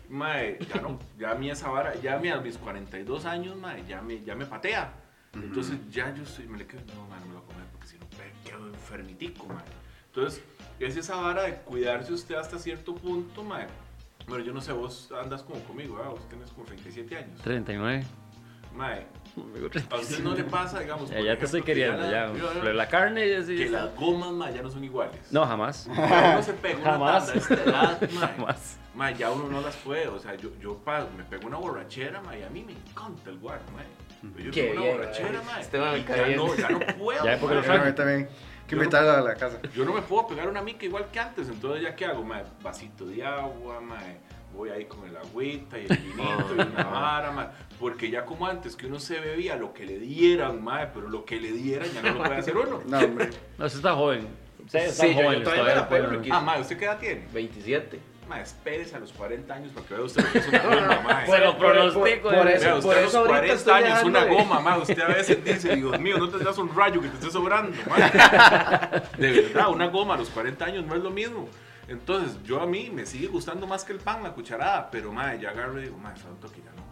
[0.09, 3.55] mae, ya no, ya a mí esa vara, ya a mí a mis 42 años,
[3.55, 4.91] mae, ya me, ya me patea.
[5.33, 7.67] Entonces ya yo soy, me le quedo, no, mae, no me lo voy a comer
[7.71, 9.63] porque si no me quedo enfermitico, mae.
[10.07, 10.43] Entonces,
[10.79, 13.67] es esa vara de cuidarse usted hasta cierto punto, mae.
[14.27, 16.11] Bueno, yo no sé, vos andas como conmigo, ¿verdad?
[16.11, 17.39] Vos tenés como 37 años.
[17.43, 18.03] 39.
[18.75, 19.05] Mae,
[19.89, 22.27] a usted no le pasa, digamos, Ya, ya te estoy ejemplo, que queriendo, ya.
[22.27, 23.55] la- Pero la carne ya sí.
[23.57, 25.19] que las gomas, mae, ya no son iguales.
[25.31, 25.85] No, jamás.
[25.95, 27.25] Ya uno se pega una Jamás.
[27.27, 28.27] tanda a esta edad, mae.
[28.35, 28.77] Jamás.
[28.95, 32.21] Mae, ya uno no las puede, o sea, yo, yo pa- me pego una borrachera,
[32.21, 33.61] mae, y a mí me encanta el guaro.
[34.33, 35.61] Pero yo Qué tengo una bien, borrachera, mae.
[35.61, 38.27] Este cae ya no, ya no puedo, Ya, porque lo también.
[38.67, 39.61] Que Yo- invitarla a la casa.
[39.73, 42.43] Yo no me puedo pegar una mica igual que antes, entonces ya qué hago, mae,
[42.61, 44.17] vasito de agua, mae,
[44.57, 47.47] voy ahí con el agüita y el vinito y una vara, mae,
[47.79, 51.23] porque ya como antes que uno se bebía lo que le dieran, mae, pero lo
[51.23, 52.81] que le dieran ya no lo puede hacer uno.
[52.87, 53.29] No, hombre.
[53.57, 54.27] No, usted está joven.
[54.65, 55.43] Ustedes Sí, están yo- yo jóvenes.
[55.45, 56.29] todavía me la Ricky.
[56.33, 57.27] Ah, mae, ¿usted qué edad tiene?
[57.31, 57.99] 27.
[58.27, 61.01] Mae, espérese a los 40 años para que vea usted lo que es una goma,
[61.05, 61.25] mae.
[61.31, 62.29] Se lo Por- pronostico.
[62.29, 62.53] por- por eh.
[62.55, 64.79] eso- Vea, usted a los ahorita 40 estoy años, una de- goma, mae.
[64.79, 68.11] Usted a veces dice, Dios mío, no tendrás un rayo que te esté sobrando, mae.
[69.17, 71.47] De verdad, una goma a los 40 años no es lo mismo.
[71.87, 75.39] Entonces, yo a mí me sigue gustando más que el pan, la cucharada, pero, mae,
[75.39, 76.83] ya agarro y digo, mae, falta un toque, ya no.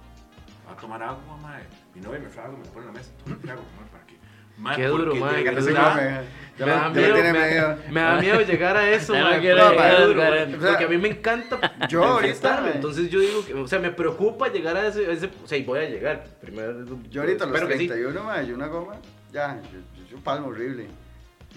[0.65, 1.63] Voy a tomar agua, mae.
[1.93, 3.11] Mi novia me trago, me lo pone en la mesa.
[3.23, 3.89] Toma, ¿qué hago, mae?
[3.91, 4.15] ¿Para qué?
[4.57, 5.43] Mae, Qué duro, come.
[5.43, 7.77] Ya me, da ya no miedo, me, medio.
[7.91, 10.57] me da miedo llegar a eso, llegar al duro, 40.
[10.57, 14.47] porque a mí me encanta Yo ahorita, entonces yo digo que, o sea, me preocupa
[14.47, 17.55] llegar a ese, ese o sea, y voy a llegar, primero, Yo ahorita a los
[17.55, 17.87] espero que sí.
[17.89, 18.95] 31, mae, yo una goma,
[19.33, 20.87] ya, yo, yo, yo palmo horrible.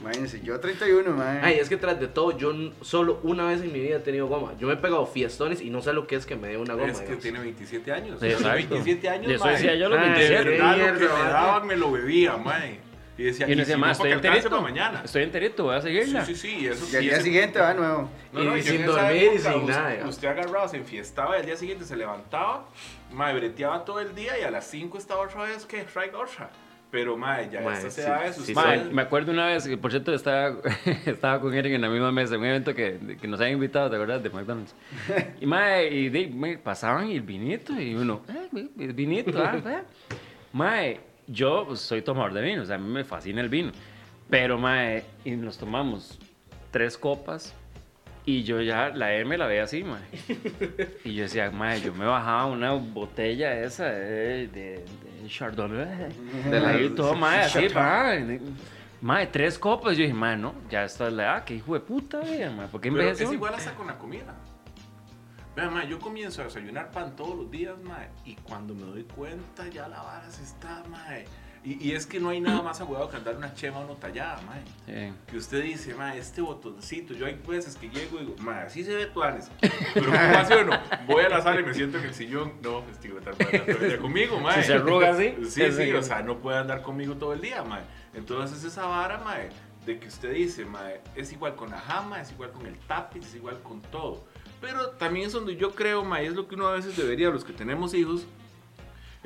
[0.01, 1.41] Imagínense, yo 31, mae.
[1.43, 4.29] Ay, es que tras de todo, yo solo una vez en mi vida he tenido
[4.29, 4.53] goma.
[4.59, 6.75] Yo me he pegado fiestones y no sé lo que es que me dé una
[6.75, 6.87] goma.
[6.87, 7.23] Es que digamos.
[7.23, 8.23] tiene 27 años.
[8.23, 8.75] Exacto.
[8.75, 10.45] 27 años, eso decía yo los De 27.
[10.51, 12.81] verdad, Qué lo que me daban me lo bebía, mae.
[13.19, 14.49] Y decía, Y si decía, no, más, estoy enterito.
[14.49, 15.03] para mañana.
[15.05, 16.25] Estoy enterito, voy a Sí, seguirla.
[16.25, 16.87] sí, sí, y eso.
[16.93, 18.11] y al día ese- siguiente va de nuevo.
[18.33, 20.07] No, no, Y y sin dormir y sin usted- nada.
[20.09, 22.69] Usted agarraba, se enfiestaba y al día siguiente se levantaba,
[23.11, 26.51] mae, breteaba todo el día y a las 5 estaba otra vez que traiga otra.
[26.91, 28.55] Pero, mae, ya Mae, estas sí, edades, sí, usted...
[28.55, 30.57] Mae, me acuerdo una vez, que por cierto estaba,
[31.07, 33.91] estaba con Eric en la misma mesa, en un evento que, que nos habían invitado,
[33.91, 34.23] ¿te acuerdas?
[34.23, 34.75] De McDonald's.
[35.41, 39.57] Y, mae, y de- me pasaban y el vinito, y uno, eh, el vinito, ah,
[39.65, 39.83] eh.
[40.53, 43.71] Mae, yo pues, soy tomador de vino, o sea, a mí me fascina el vino.
[44.31, 46.19] Pero, mae, y nos tomamos
[46.71, 47.55] tres copas,
[48.25, 50.01] y yo ya, la M la veía así, mae.
[51.05, 56.13] Y yo decía, mae, yo me bajaba una botella esa de, de, de Chardonnay.
[56.51, 58.41] De la- Ahí todo, mae, así, mae.
[59.01, 59.97] Mae, tres copas.
[59.97, 62.81] Yo dije, mae, no, ya esta es la edad, que hijo de puta, mae, ¿por
[62.81, 63.27] qué Pero envejeció?
[63.29, 64.35] es igual hasta con la comida.
[65.57, 69.03] Vea, mae, yo comienzo a desayunar pan todos los días, mae, y cuando me doy
[69.05, 71.25] cuenta ya la vara se está, mae,
[71.65, 73.95] Y, y es que no hay nada más agüado que andar una chema o no
[73.95, 74.63] tallada, mae.
[74.87, 75.15] Sí.
[75.27, 78.85] Que usted dice, ma, este botoncito, yo hay veces que llego y digo, ma, así
[78.85, 79.51] se ve tuanes.
[79.95, 80.79] Pero ¿cómo hace uno?
[81.07, 82.53] Voy a la sala y me siento en el sillón.
[82.63, 84.55] No, todo el día conmigo, ma.
[84.55, 87.41] Si se arruga así, Sí, sí, de- o sea, no puede andar conmigo todo el
[87.41, 87.81] día, ma.
[88.15, 89.37] Entonces esa vara, ma,
[89.85, 90.81] de que usted dice, ma,
[91.15, 94.25] es igual con la jama, es igual con el tapiz, es igual con todo.
[94.61, 97.31] Pero también es donde yo creo, ma, y es lo que uno a veces debería,
[97.31, 98.27] los que tenemos hijos,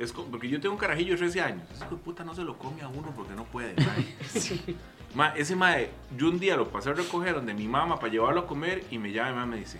[0.03, 1.63] es co- porque yo tengo un carajillo de 13 años.
[1.73, 3.73] Ese hijo de puta no se lo come a uno porque no puede.
[3.83, 4.75] mae.
[5.15, 8.41] Ma, ese mae, yo un día lo pasé a recoger donde mi mamá para llevarlo
[8.41, 9.79] a comer y me llama y mi mamá me dice,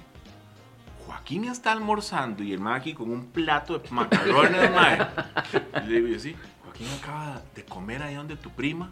[1.05, 4.99] Joaquín está almorzando y el mae aquí con un plato de macarrones, mae.
[5.83, 8.89] Y le digo yo, sí, Joaquín acaba de comer ahí donde tu prima.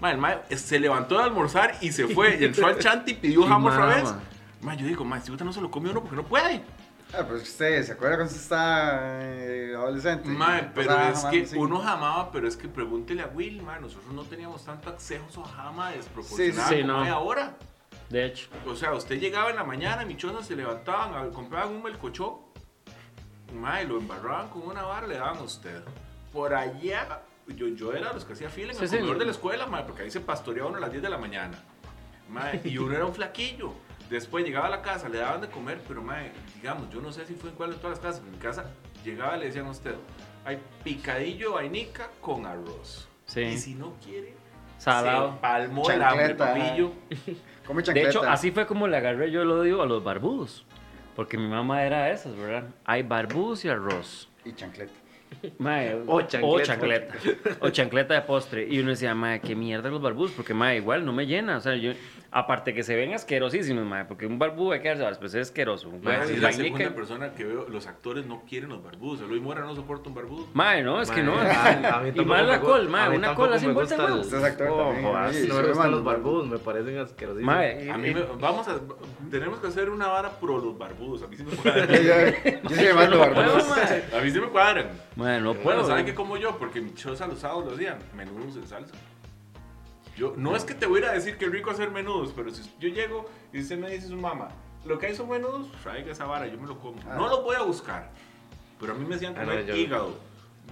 [0.00, 3.14] Ma, el mae se levantó de almorzar y se fue y entró al chante y
[3.14, 4.14] pidió jamón otra vez.
[4.62, 6.62] Ma, yo digo, ma, este puta no se lo come uno porque no puede.
[7.14, 10.28] Ah, pero usted, ¿se acuerda cuando usted está eh, adolescente?
[10.28, 11.56] Mae, pero Pasaba es jamando que así.
[11.56, 15.48] uno jamaba, pero es que pregúntele a Will, mae, nosotros no teníamos tanto acceso a
[15.48, 17.02] jama desproporcionado Sí, sí, como no.
[17.02, 17.56] hay ahora.
[18.10, 18.48] De hecho.
[18.66, 22.40] O sea, usted llegaba en la mañana, mi choza se levantaban, a- compraban un melcochó,
[23.54, 25.82] mae, lo embarraban con una vara, le daban a usted.
[26.30, 28.96] Por allá, yo, yo era los que hacía fila en Sí, el sí.
[28.98, 31.16] comedor de la escuela, mae, porque ahí se pastoreaba uno a las 10 de la
[31.18, 31.58] mañana.
[32.28, 33.72] Mae, y uno era un flaquillo.
[34.10, 37.26] Después llegaba a la casa, le daban de comer, pero mae, digamos, yo no sé
[37.26, 38.64] si fue en cuál de todas las casas, en mi casa
[39.04, 39.94] llegaba y le decían a usted,
[40.44, 43.08] hay picadillo vainica con arroz.
[43.26, 43.42] Sí.
[43.42, 44.34] Y si no quiere,
[44.78, 45.34] Salado.
[45.34, 46.54] se palmó el hambre, Chancleta.
[46.54, 46.92] papillo.
[47.66, 50.64] Come De hecho, así fue como le agarré yo el odio a los barbudos.
[51.14, 52.70] Porque mi mamá era de esas, ¿verdad?
[52.84, 54.28] Hay barbudos y arroz.
[54.44, 54.92] Y chancleta.
[55.58, 56.46] Mae, O chancleta.
[56.46, 57.14] O chancleta.
[57.60, 58.66] O chancleta de postre.
[58.68, 60.30] Y uno decía, mae, qué mierda los barbudos.
[60.30, 61.56] Porque, mae, igual no me llena.
[61.56, 61.92] O sea, yo.
[62.30, 64.04] Aparte que se ven asquerosísimos, mae.
[64.04, 65.90] Porque un barbudo hay que darse después es asqueroso.
[66.02, 69.20] Mae, si es la segunda persona que veo, los actores no quieren los barbudos.
[69.28, 70.46] Luis Mora no soporta un barbudo.
[70.52, 71.34] Mae, no, es que no.
[71.36, 74.44] Mae, a- a mí y más me la col, mí Una sin me vuelta es
[74.44, 74.92] actor Oh.
[74.92, 77.42] No me gustan los barbudos, me parecen asquerosos.
[77.42, 78.78] Mae, A mí me, vamos a,
[79.30, 81.22] tenemos que hacer una vara pro los barbudos.
[81.22, 81.88] A mí sí me cuadran.
[81.88, 81.98] Yo,
[82.68, 83.78] yo soy mando No puedo, barbudos.
[84.14, 84.88] A mí sí me cuadran.
[85.16, 85.86] Mae, no Bueno, puedo.
[85.86, 86.58] ¿saben qué como yo?
[86.58, 88.94] Porque mi choza los sábados los días, menudos en salsa.
[90.18, 92.32] Yo, no es que te voy a ir a decir que es rico hacer menudos,
[92.34, 94.48] pero si yo llego y usted me dice su mamá,
[94.84, 97.00] lo que hay son menudos, traiga esa vara, yo me lo como.
[97.08, 97.14] Ah.
[97.16, 98.10] No los voy a buscar,
[98.80, 100.18] pero a mí me decían Ah, no, comer yo- hígado,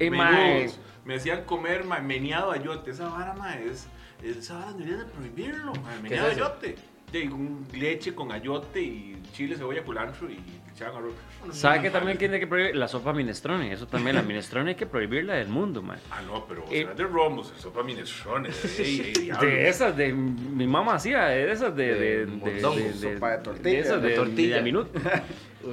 [0.00, 2.90] Y, menudos, me decían comer ma, meneado ayote.
[2.90, 3.86] Esa vara, ma, es,
[4.22, 6.74] esa vara deberían de prohibirlo, ma, meneado es ayote.
[7.12, 10.38] De, un leche con ayote y chile, cebolla, culantro y
[10.84, 11.14] arroz.
[11.52, 13.72] ¿Sabe no, que también tiene que prohibir la sopa minestrone?
[13.72, 15.98] Eso también, la minestrone hay que prohibirla del mundo, man.
[16.10, 19.30] Ah, no, pero o Eh, sea, de romos, sopa minestrone, de, ey, ey.
[19.40, 21.94] De esas, de mi mamá hacía, de esas de.
[21.94, 24.56] De de, sopa de tortilla, esas de de tortilla.
[24.56, 24.62] tortilla.
[24.62, 24.90] minuto.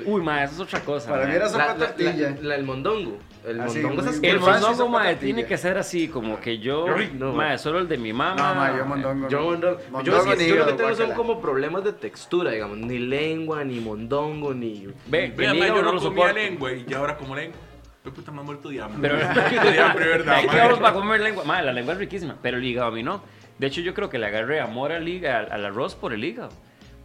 [0.05, 1.09] Uy, ma, eso es otra cosa.
[1.09, 1.29] Para ma.
[1.29, 2.29] mí era sopa La- la- tortilla.
[2.31, 3.17] la- la- el mondongo.
[3.45, 6.86] El Ah, sí, mondongo es El mondongo, ma, tiene que ser así, como que yo.
[7.13, 7.57] No, ma, ma.
[7.57, 8.36] solo el de mi mamá.
[8.53, 9.27] No, ma, yo mondongo.
[9.29, 9.45] Yo, no.
[9.45, 12.77] mondongo, yo, Mondongo sí- ni yo lo que tengo son como problemas de textura, digamos.
[12.77, 14.88] Ni lengua, ni mondongo, ni.
[15.07, 17.57] Ve, Vea, ma, yo no, lo comía lengua y ya ahora como lengua.
[18.03, 19.09] Qué puta me ha muerto de hambre.
[19.11, 19.17] Pero-
[19.71, 20.36] de hambre, ¿verdad?
[20.38, 20.55] Aquí ma?
[20.57, 21.43] vamos para comer lengua.
[21.43, 23.21] Ma, la lengua es riquísima, pero el hígado a mí no.
[23.59, 26.49] De hecho, yo creo que le agarré amor al, hígado, al arroz por el hígado.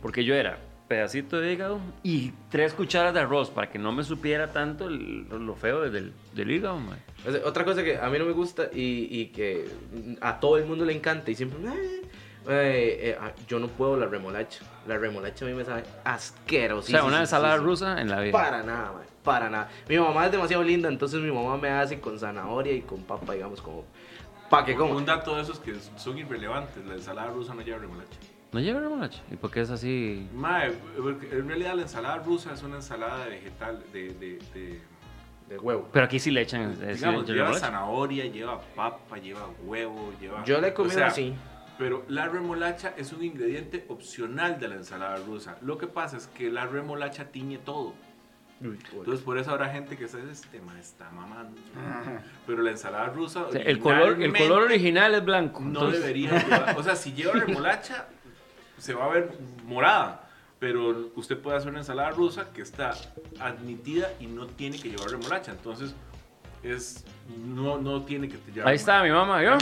[0.00, 0.58] Porque yo era
[0.88, 5.28] pedacito de hígado y tres cucharas de arroz para que no me supiera tanto el-
[5.28, 6.96] lo feo del, del hígado, ma.
[7.26, 9.68] O sea, otra cosa que a mí no me gusta y, y que
[10.20, 11.58] a todo el mundo le encanta y siempre.
[11.68, 12.02] "Eh,
[12.48, 14.60] eh, eh, ah, yo no puedo la remolacha.
[14.86, 16.88] La remolacha a mí me sabe asqueroso.
[16.88, 18.32] O sea, una ensalada rusa en la vida.
[18.32, 19.68] Para nada, man, para nada.
[19.88, 23.34] Mi mamá es demasiado linda, entonces mi mamá me hace con zanahoria y con papa,
[23.34, 23.84] digamos, como.
[24.48, 25.00] ¿Para que Un como?
[25.02, 26.82] dato de esos que son irrelevantes.
[26.86, 28.18] La ensalada rusa no lleva remolacha.
[28.52, 29.20] ¿No lleva remolacha?
[29.30, 30.26] ¿Y por qué es así?
[30.34, 30.72] Mae,
[31.32, 34.80] en realidad la ensalada rusa es una ensalada de vegetal, de, de, de-
[35.50, 35.88] De huevo.
[35.92, 36.72] Pero aquí sí le echan.
[36.72, 37.66] eh, sí le digamos, echan lleva remolacha.
[37.66, 40.44] zanahoria, lleva papa, lleva huevo, lleva...
[40.44, 41.34] Yo la he o comido sea, así.
[41.78, 45.56] Pero la remolacha es un ingrediente opcional de la ensalada rusa.
[45.62, 47.92] Lo que pasa es que la remolacha tiñe todo.
[48.60, 51.56] Entonces por eso habrá gente que dice, este ma está mamando.
[52.46, 53.44] Pero la ensalada rusa...
[53.46, 55.60] O sea, el, color, el originalmente color original es blanco.
[55.60, 56.74] No entonces- debería llevar...
[56.76, 58.08] O sea, si lleva remolacha,
[58.78, 59.30] se va a ver
[59.66, 60.24] morada.
[60.58, 62.92] Pero usted puede hacer una ensalada rusa que está
[63.38, 65.52] admitida y no tiene que llevar remolacha.
[65.52, 65.94] Entonces,
[66.64, 67.04] es
[67.46, 69.56] no, no tiene que llevar Ahí está mi mamá, ¿vio?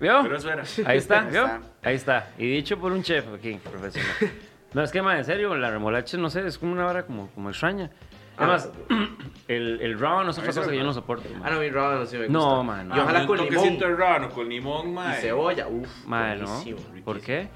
[0.00, 0.20] ¿Vio?
[0.22, 0.64] Pero eso era.
[0.86, 1.48] Ahí está, ¿vio?
[1.82, 2.32] Ahí está.
[2.36, 4.10] Y dicho por un chef aquí, profesional.
[4.72, 7.26] No, es que, ma, en serio, la remolacha, no sé, es como una vara como,
[7.32, 7.90] como extraña.
[8.36, 8.70] Además,
[9.48, 11.28] el, el ramen es A otra cosa que yo no soporto.
[11.36, 11.48] ma.
[11.48, 12.38] Ah, no, mi rábano sí me gusta.
[12.38, 12.96] No, man, no.
[12.96, 15.20] Y ojalá con limón toquecito de rábano con limón, y mae.
[15.20, 15.66] cebolla.
[15.66, 16.62] Uf, Ma, ¿no?
[17.04, 17.48] ¿Por qué?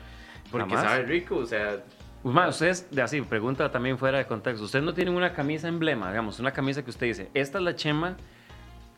[0.61, 0.91] Porque Jamás.
[0.93, 1.83] sabe rico, o sea...
[2.23, 4.65] Ma, ustedes, de así, pregunta también fuera de contexto.
[4.65, 7.77] Ustedes no tienen una camisa emblema, digamos, una camisa que usted dice, esta es la
[7.77, 8.17] chema,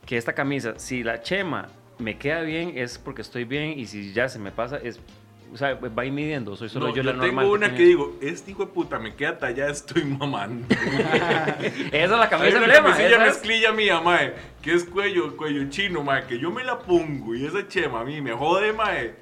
[0.05, 1.67] que esta camisa, si la chema
[1.99, 5.01] me queda bien es porque estoy bien y si ya se me pasa es,
[5.53, 7.45] o sea, va ir midiendo, soy solo No, yo yo la normal.
[7.45, 7.89] tengo una que tiene.
[7.89, 10.67] digo, este hijo de puta me queda tallada, estoy mamando.
[11.93, 12.91] Esa es la camisa emblema.
[12.91, 16.79] esa es- mezclilla mía, mae, que es cuello, cuello chino, mae, que yo me la
[16.79, 19.15] pongo y esa chema a mí me jode, mae.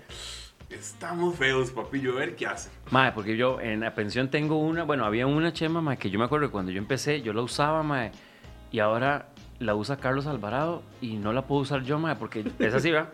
[0.74, 2.68] Estamos feos, papillo, a ver qué hace.
[2.90, 6.18] Mae, porque yo en la pensión tengo una, bueno, había una chema, mae, que yo
[6.18, 8.10] me acuerdo que cuando yo empecé, yo la usaba, mae,
[8.72, 9.28] y ahora
[9.60, 13.10] la usa Carlos Alvarado y no la puedo usar yo, mae, porque es así, ¿verdad?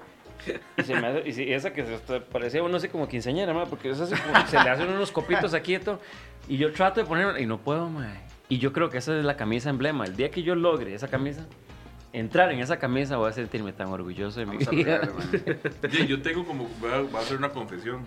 [0.78, 3.66] Y, se me hace- y si- esa que se parecía, no sé, como quinceañera, mae,
[3.66, 6.00] porque es así como, se le hacen unos copitos aquí y todo,
[6.48, 8.20] y yo trato de ponerla y no puedo, mae.
[8.48, 10.04] Y yo creo que esa es la camisa emblema.
[10.06, 11.46] El día que yo logre esa camisa,
[12.12, 14.70] entrar en esa camisa, voy a sentirme tan orgulloso de mi vida.
[15.84, 18.02] Oye, yo tengo como, voy a, voy a hacer una confesión,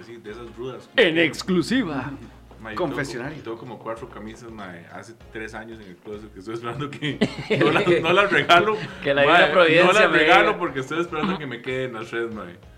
[0.00, 0.88] así, de esas rudas.
[0.96, 2.12] En exclusiva.
[2.12, 3.32] Yo tengo Confesionario.
[3.34, 6.88] como- Tengo, como cuatro camisas, mae, hace tres años en el closet que estoy esperando
[6.90, 7.18] que
[7.60, 8.78] no las, no las regalo.
[9.02, 12.34] Que la divina providencia No las regalo porque estoy esperando que me queden las redes,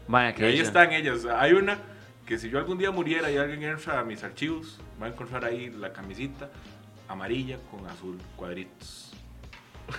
[0.08, 0.34] mae.
[0.34, 1.24] Que ahí están ellas.
[1.26, 1.78] Hay una
[2.26, 5.44] que si yo algún día muriera y alguien entra a mis archivos, va a encontrar
[5.44, 6.50] ahí la camisita
[7.06, 9.05] amarilla con azul, cuadritos.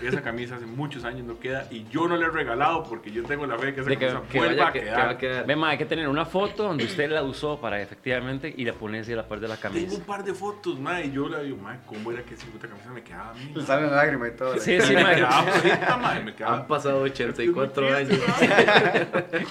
[0.02, 3.24] Esa camisa hace muchos años no queda y yo no la he regalado porque yo
[3.24, 5.08] tengo la fe que esa De que- camisa que vuelva vaya a que- que quedar.
[5.08, 5.46] va a quedar.
[5.48, 8.74] Ve, ma, hay que tener una foto donde usted la usó para efectivamente y la
[8.74, 9.96] pone así a la par de la Tengo camisa.
[9.98, 12.68] un par de fotos, ma, y yo la digo, ma, ¿cómo era que esa puta
[12.68, 13.52] camisa me quedaba a mí?
[13.54, 13.66] Le ma?
[13.66, 14.58] sale una lágrima y todo.
[14.60, 15.16] Sí, sí, me ma.
[15.16, 16.58] quedaba bonita, ma, y me quedaba...
[16.58, 18.20] Han pasado 84 años.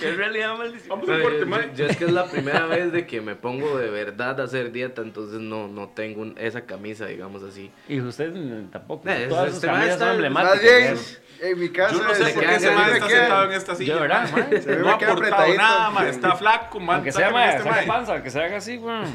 [0.02, 0.88] En realidad maldición.
[1.00, 1.72] Vamos a corte, yo, ma.
[1.74, 4.72] yo es que es la primera vez de que me pongo de verdad a hacer
[4.72, 7.70] dieta, entonces no, no tengo un- esa camisa, digamos así.
[7.88, 9.08] Y usted mm, tampoco.
[9.08, 11.46] Eh, Todas este sus camisas son Más bien, ¿no?
[11.46, 11.96] en mi caso.
[11.98, 13.94] Yo no sé por qué ese le está queda- sentado en esta silla.
[13.94, 14.38] Yo, ¿verdad, ma?
[14.50, 14.60] ma?
[14.60, 16.96] Se ve No ha aportado nada, ma, está flaco, man.
[16.96, 19.14] Aunque sea, sácame ma, este panza, aunque se haga así, weón.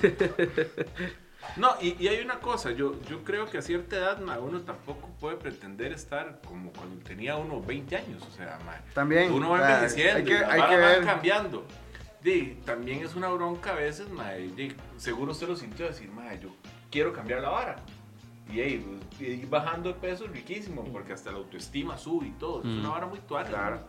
[1.58, 4.62] No, y, y hay una cosa, yo, yo creo que a cierta edad ma, uno
[4.62, 9.50] tampoco puede pretender estar como cuando tenía uno 20 años, o sea, ma, También, uno
[9.50, 11.04] va o sea, envejeciendo hay que- y las hay varas que van ver.
[11.06, 11.68] cambiando.
[12.22, 16.34] Di, también es una bronca a veces, ma, y, seguro usted lo sintió decir, ma,
[16.36, 16.56] yo
[16.92, 17.76] quiero cambiar la vara.
[18.52, 22.32] Y ahí, pues, ir bajando de peso es riquísimo, porque hasta la autoestima sube y
[22.32, 22.60] todo.
[22.60, 22.80] Es Mm.
[22.80, 23.48] una vara muy tuana.
[23.50, 23.80] Claro.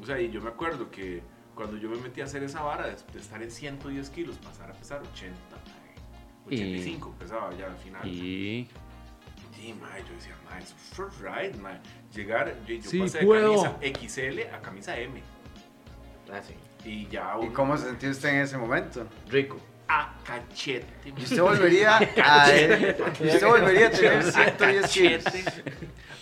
[0.00, 1.22] O sea, y yo me acuerdo que
[1.54, 4.70] cuando yo me metí a hacer esa vara, de, de estar en 110 kilos, pasar
[4.70, 5.36] a pesar 80,
[6.46, 8.06] mae, Y- 85 pesaba ya al final.
[8.08, 8.68] Y,
[9.62, 9.72] Y.
[9.74, 11.78] mae, yo decía, mae, eso fue right, mae.
[12.14, 13.62] Llegar, yo, yo Sí, pasé de puedo.
[13.62, 15.20] camisa XL a camisa M.
[16.32, 16.54] Ah, sí.
[16.88, 19.06] Y ya ¿Y uno- cómo se sintió usted en ese momento?
[19.28, 19.58] Rico.
[19.88, 21.12] A cachete.
[21.16, 22.56] ¿Y usted volvería a,
[23.20, 25.24] y usted volvería a tener 110 kilos?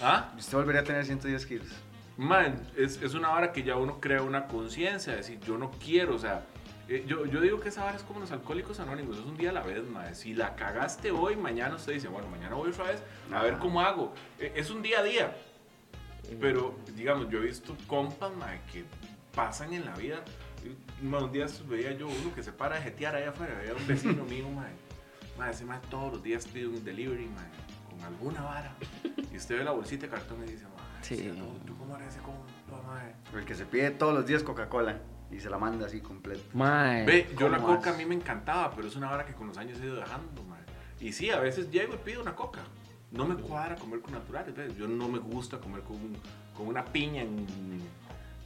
[0.01, 0.33] ¿Ah?
[0.37, 1.69] ¿Y usted volvería a tener 110 kilos?
[2.17, 6.17] Man, es, es una vara que ya uno crea una conciencia, decir, yo no quiero,
[6.17, 6.43] o sea,
[6.91, 9.51] eh, yo, yo digo que esa vara es como los alcohólicos anónimos, es un día
[9.51, 10.17] a la vez, madre.
[10.17, 13.01] Si la cagaste hoy, mañana usted dice, bueno, mañana voy otra vez
[13.33, 14.13] a ver cómo hago.
[14.41, 15.37] Eh, es un día a día.
[16.41, 18.85] Pero, digamos, yo he visto compas, madre, que
[19.35, 20.25] pasan en la vida.
[21.03, 24.25] Unos días veía yo uno que se para a jetear allá afuera, veía un vecino
[24.25, 24.73] mío, madre.
[25.39, 27.49] Madre, ese madre todos los días pide un delivery, madre,
[27.89, 28.75] con alguna vara.
[29.33, 31.33] Y usted ve la bolsita de cartón y dice, madre, Sí.
[31.67, 33.15] ¿tú cómo eres ese compa, madre?
[33.35, 34.99] El que se pide todos los días Coca-Cola
[35.31, 36.43] y se la manda así completa.
[37.07, 39.47] Ve, yo la ¿cómo coca a mí me encantaba, pero es una vara que con
[39.47, 40.65] los años he ido dejando, madre.
[41.01, 42.61] Y sí, a veces llego y pido una coca.
[43.11, 44.77] No me cuadra comer con naturales, ¿ves?
[44.77, 45.97] Yo no me gusta comer con,
[46.55, 47.47] con una piña en...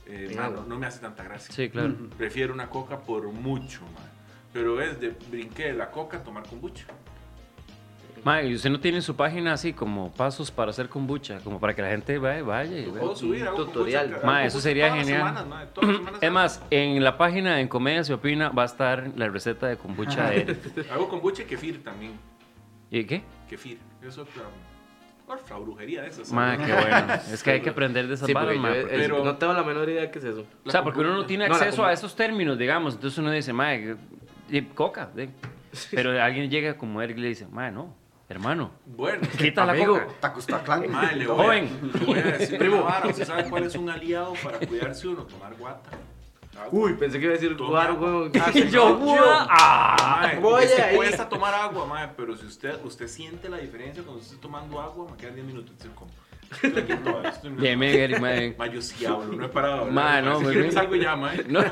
[0.06, 0.36] eh,
[0.68, 1.54] no, me hace tanta gracia.
[1.54, 1.94] Sí, claro.
[2.16, 4.10] Prefiero una coca por mucho, madre.
[4.52, 6.86] Pero es de brinqué de la coca a tomar kombucha.
[8.22, 11.40] Mae, ¿y usted no tiene su página así como pasos para hacer kombucha?
[11.40, 13.00] Como para que la gente vaya, vaya y Lo vea.
[13.02, 14.12] puedo subir, hago tutorial.
[14.12, 15.28] kombucha, eso sería todas las genial.
[15.28, 18.48] semanas, madre, todas las semanas Es más, en la página de En Comedia se opina
[18.48, 20.86] va a estar la receta de kombucha de él.
[20.92, 22.12] Hago kombucha y kefir también.
[22.90, 23.22] ¿Y qué?
[23.50, 23.78] Kefir.
[24.02, 24.42] Es otra,
[25.26, 26.30] otra brujería de esas.
[26.32, 27.14] Mae, qué bueno.
[27.32, 29.36] Es que hay que aprender de esas Sí, porque varas, yo, eh, porque- Pero- no
[29.36, 30.44] tengo la menor idea qué es eso.
[30.64, 32.94] O sea, porque uno no tiene No, acceso a esos términos, digamos.
[32.94, 33.96] Entonces uno dice, mae,
[34.50, 35.10] y coca.
[35.14, 35.30] de-
[35.90, 37.94] Pero alguien llega como Eric y le dice, mae, no,
[38.28, 39.26] hermano, Bueno.
[39.38, 39.94] quita la Amigo.
[40.00, 40.06] coca.
[40.20, 40.88] Tacustaclán.
[40.90, 41.90] Mae, le voy, a, Joven.
[41.98, 43.08] le voy a decir una vara.
[43.08, 45.22] ¿Usted sabe cuál es un aliado para cuidarse uno?
[45.24, 45.90] Tomar guata.
[46.58, 46.68] Agua.
[46.84, 48.30] Uy, pensé que iba a decir weón.
[48.40, 50.18] Ah, Y yo, no, "Gua- ah".
[50.22, 50.96] Mae, voy es que ahí.
[50.96, 54.80] cuesta tomar agua, mae, pero si usted, usted siente la diferencia cuando usted está tomando
[54.80, 56.10] agua, me quedan 10 minutos de como.
[56.62, 57.78] Estoy aquí todavía, estoy en- Bien,
[58.20, 58.54] mae.
[58.56, 59.86] Mae, yo sí hablo, no he parado.
[59.86, 60.72] Mae, no, Si muy quieren bien.
[60.74, 61.44] salgo ya, mae.
[61.48, 61.68] No, no,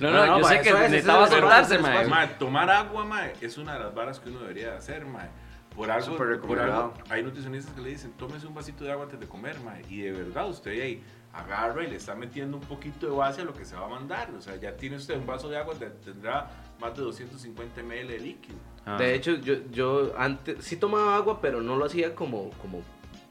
[0.00, 1.94] no, No, no, yo mae, sé que eso es, necesitaba eso es, soltarse, eso es,
[1.94, 2.06] mae.
[2.08, 5.28] Mae, tomar agua, mae, es una de las varas que uno debería de hacer, mae.
[5.74, 6.82] Por algo, Súper por recomendado.
[6.84, 9.82] algo, hay nutricionistas que le dicen, tómese un vasito de agua antes de comer, mae.
[9.90, 11.02] Y de verdad, usted ahí
[11.38, 13.88] agarra y le está metiendo un poquito de base a lo que se va a
[13.88, 14.30] mandar.
[14.36, 18.08] O sea, ya tiene usted un vaso de agua, te- tendrá más de 250 ml
[18.08, 18.56] de líquido.
[18.84, 18.96] Ah.
[18.98, 22.82] De hecho, yo, yo antes sí tomaba agua, pero no lo hacía como, como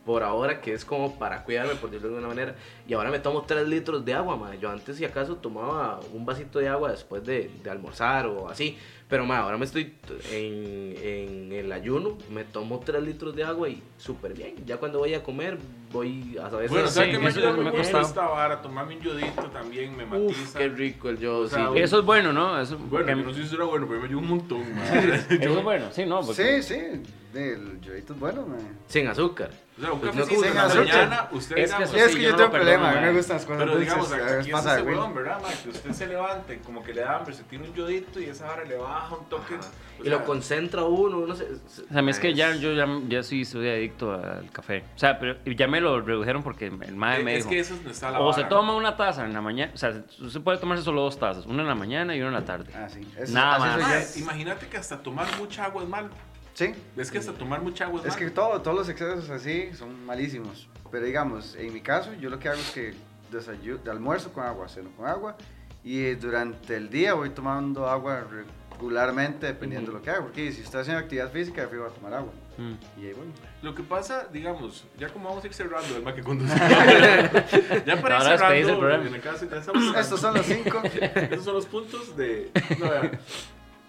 [0.06, 2.56] por ahora, que es como para cuidarme, por decirlo de alguna manera.
[2.88, 4.54] Y ahora me tomo 3 litros de agua, ma.
[4.56, 8.78] Yo antes, si acaso, tomaba un vasito de agua después de, de almorzar o así.
[9.08, 9.94] Pero, ma, ahora me estoy
[10.32, 14.56] en, en el ayuno, me tomo 3 litros de agua y súper bien.
[14.66, 15.58] Ya cuando voy a comer,
[15.92, 18.62] voy a saber Bueno, Sí, ¿sabes qué me ayuda me esta vara?
[18.62, 20.42] Tomarme un yodito también me matiza.
[20.42, 21.80] Uf, qué rico el yo, O sea, sí.
[21.80, 22.60] Eso es bueno, ¿no?
[22.60, 24.86] Eso, Bueno, que- yo no sé si será bueno, pero me ayuda un montón, man.
[25.30, 26.22] eso es bueno, sí, no.
[26.22, 27.04] porque- Sí, sí,
[27.36, 28.60] el yoito es bueno, man.
[28.88, 29.52] Sin azúcar.
[29.78, 31.98] O sea, un Pues no cafecito sin en la mañana, usted Es que digamos, eso
[32.06, 33.60] es sí, que yo yo no tengo lo problema, a mí me gustan las cosas
[33.60, 34.96] Pero dulces, digamos, a aquí veces es pasa ese de güey.
[34.96, 35.52] huevón, ¿verdad, man?
[35.64, 38.24] Que usted se levanta y como que le da hambre, se tiene un yodito y
[38.26, 39.56] esa hora le baja un toque.
[39.56, 41.44] o Y lo sea, concentra uno, uno se...
[41.44, 41.48] O
[41.92, 44.86] sea, a mí es que ya, yo ya, ya sí soy adicto al café.
[44.96, 47.50] O sea, pero ya me lo redujeron porque el mae me Es dijo.
[47.50, 48.50] que eso es donde está la O se vara.
[48.50, 49.94] toma una taza en la mañana, o sea,
[50.30, 52.72] se puede tomarse solo dos tazas, una en la mañana y una en la tarde.
[52.74, 53.06] Ah, sí.
[53.18, 54.08] Es- Nada más.
[54.08, 56.08] soy imagínate que hasta tomar mucha agua es malo.
[56.56, 56.74] Sí.
[56.98, 58.26] Es que hasta tomar mucha agua es, Es malo.
[58.26, 60.68] que todo, todos los excesos así son malísimos.
[60.92, 62.94] Pero digamos, en mi caso, yo lo que hago es que
[63.32, 65.36] desayu- de almuerzo con agua, ceno con agua.
[65.84, 68.26] Y eh, durante el día voy tomando agua
[68.72, 70.22] regularmente dependiendo de lo que haga.
[70.22, 72.32] Porque si estoy haciendo actividad física, yo voy a tomar agua.
[72.58, 72.74] Mm.
[73.02, 73.28] Y ahí voy.
[73.62, 76.56] Lo que pasa, digamos, ya como vamos a ir cerrando, el más que conduce.
[77.86, 80.46] ya para ir Ahora despedís el cerrando, en el caso, ya estamos Estos son los
[80.46, 80.82] cinco.
[80.84, 82.50] Esos son los puntos de.
[82.80, 83.12] No, vea.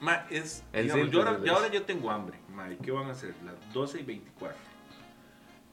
[0.01, 0.63] Ma, es.
[0.73, 2.39] El digamos, yo ahora, de ya ahora yo tengo hambre.
[2.57, 3.35] Ma, ¿y ¿qué van a hacer?
[3.45, 4.57] Las 12 y 24.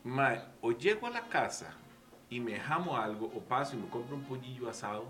[0.04, 1.74] Ma, o llego a la casa
[2.30, 5.06] y me jamo algo, o paso y me compro un pollillo asado,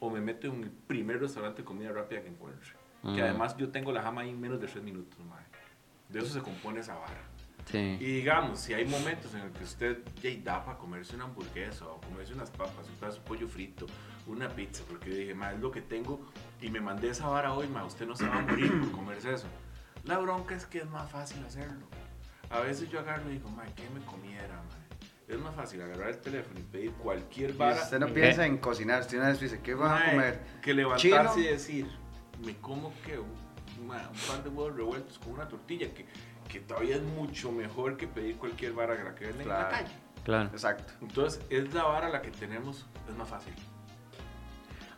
[0.00, 2.72] o me meto en el primer restaurante de comida rápida que encuentre.
[3.02, 3.14] Mm.
[3.14, 5.38] Que además yo tengo la jama ahí en menos de 3 minutos, ma.
[6.08, 7.22] De eso se compone esa vara.
[7.66, 7.78] Sí.
[7.78, 11.86] Y digamos, si hay momentos en el que usted ya da para comerse una hamburguesa
[11.86, 13.86] o comerse unas papas, un pedazo de pollo frito,
[14.26, 16.20] una pizza, porque yo dije, ma, es lo que tengo
[16.60, 19.32] y me mandé esa vara hoy, ma, usted no se va a morir por comerse
[19.32, 19.46] eso.
[20.04, 21.86] La bronca es que es más fácil hacerlo.
[22.50, 24.84] A veces yo agarro y digo, ma, ¿qué me comiera, ma?
[25.26, 28.12] Es más fácil agarrar el teléfono y pedir cualquier vara usted no ¿Qué?
[28.12, 29.00] piensa en cocinar.
[29.00, 30.40] Usted una vez dice, ¿qué van a comer?
[30.60, 31.38] que levantarse ¿Chino?
[31.38, 31.86] y decir,
[32.44, 36.04] me como que un, ma, un par de huevos revueltos con una tortilla, que,
[36.48, 39.68] que todavía es mucho mejor que pedir cualquier vara que la que venden en la
[39.70, 39.94] calle.
[40.24, 40.50] Claro.
[40.50, 40.92] Exacto.
[41.00, 43.54] Entonces, es la vara la que tenemos, es más fácil.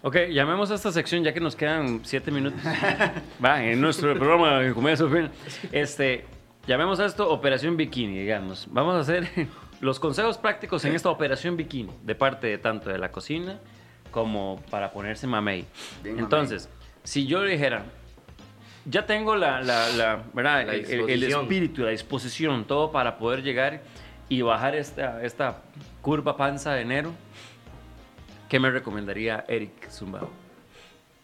[0.07, 2.61] Ok, llamemos a esta sección ya que nos quedan siete minutos.
[3.45, 5.33] Va, en nuestro programa de Sofía.
[5.73, 6.25] Este,
[6.65, 8.69] llamemos a esto Operación Bikini, digamos.
[8.71, 9.29] Vamos a hacer
[9.81, 13.59] los consejos prácticos en esta Operación Bikini, de parte de tanto de la cocina
[14.13, 15.65] como para ponerse mamey.
[16.05, 16.23] Bien mamey.
[16.23, 16.69] Entonces,
[17.03, 17.83] si yo le dijera,
[18.85, 20.67] ya tengo la, la, la, ¿verdad?
[20.69, 23.83] La el, el- espíritu, la disposición, todo para poder llegar
[24.29, 25.63] y bajar esta, esta
[26.01, 27.11] curva panza de enero,
[28.49, 30.27] ¿qué me recomendaría Eric Zumba?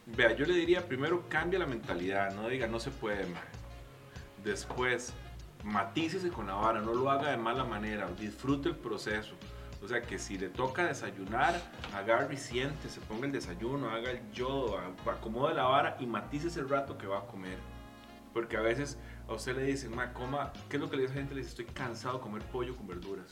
[0.06, 3.40] Vea, yo le diría primero cambia la mentalidad, no diga no se puede, ma.
[4.44, 5.12] Después,
[5.64, 9.34] matícese con la vara, no lo haga de mala manera, disfrute el proceso.
[9.84, 11.60] O sea, que si le toca desayunar,
[11.94, 16.06] agarre y siente, se ponga el desayuno, haga el yodo, a- acomode la vara y
[16.06, 17.58] matícese el rato que va a comer.
[18.32, 18.96] Porque a veces
[19.28, 21.34] a usted le dicen, ma, coma, ¿qué es lo que le dice la gente?
[21.34, 23.26] Le dice, estoy cansado de comer pollo con verduras.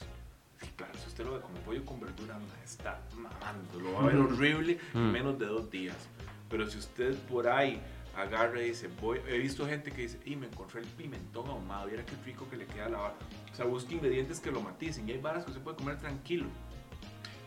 [0.76, 4.06] Claro, si usted lo ve como pollo con verduras, ma, está mamando, lo va a
[4.06, 5.12] ver horrible en Mm.
[5.12, 5.96] menos de dos días.
[6.48, 7.80] Pero si usted por ahí
[8.16, 11.86] agarra y dice, voy, he visto gente que dice, y me encontré el pimentón ahumado,
[11.86, 13.14] viera qué rico que le queda la vara.
[13.52, 16.46] O sea, busque ingredientes que lo maticen y hay varas que usted puede comer tranquilo.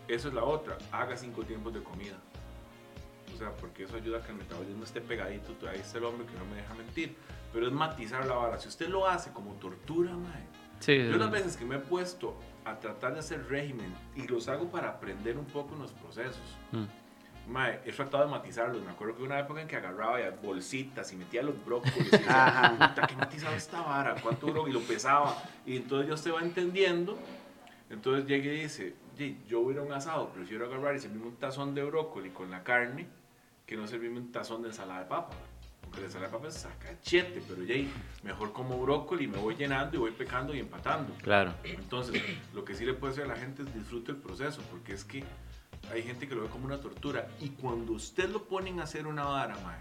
[0.08, 2.16] Eso es la otra, haga cinco tiempos de comida.
[3.34, 5.52] O sea, porque eso ayuda a que el metabolismo esté pegadito.
[5.54, 7.16] Todavía está el hombre que no me deja mentir.
[7.52, 8.58] Pero es matizar la vara.
[8.60, 10.44] Si usted lo hace como tortura, mae.
[10.80, 14.48] Sí, Yo las veces que me he puesto a tratar de hacer régimen y los
[14.48, 16.56] hago para aprender un poco en los procesos.
[16.72, 16.84] Mm.
[17.46, 18.82] Mae, he tratado de matizarlos.
[18.82, 22.02] Me acuerdo que una época en que agarraba ya bolsitas y metía los brócolis y
[22.10, 24.14] decía, puta, ¿qué matizaba esta vara?
[24.22, 24.66] ¿Cuánto duró?
[24.66, 25.36] Y lo pesaba.
[25.66, 27.18] Y entonces ya usted va entendiendo.
[27.90, 31.00] Entonces llega y dice, "Ye, yo voy a ir a un asado, prefiero agarrar y
[31.00, 33.06] servirme un tazón de brócoli con la carne
[33.66, 35.34] que no servirme un tazón de ensalada de papa.
[35.94, 37.76] Porque la ensalada de papa es sacachete, pero ya
[38.24, 41.14] mejor como brócoli, me voy llenando y voy pecando y empatando.
[41.22, 41.54] Claro.
[41.62, 42.20] Entonces,
[42.52, 45.04] lo que sí le puede decir a la gente es disfrute el proceso, porque es
[45.04, 45.22] que
[45.92, 47.28] hay gente que lo ve como una tortura.
[47.40, 49.78] Y cuando usted lo ponen a hacer una vara, mae,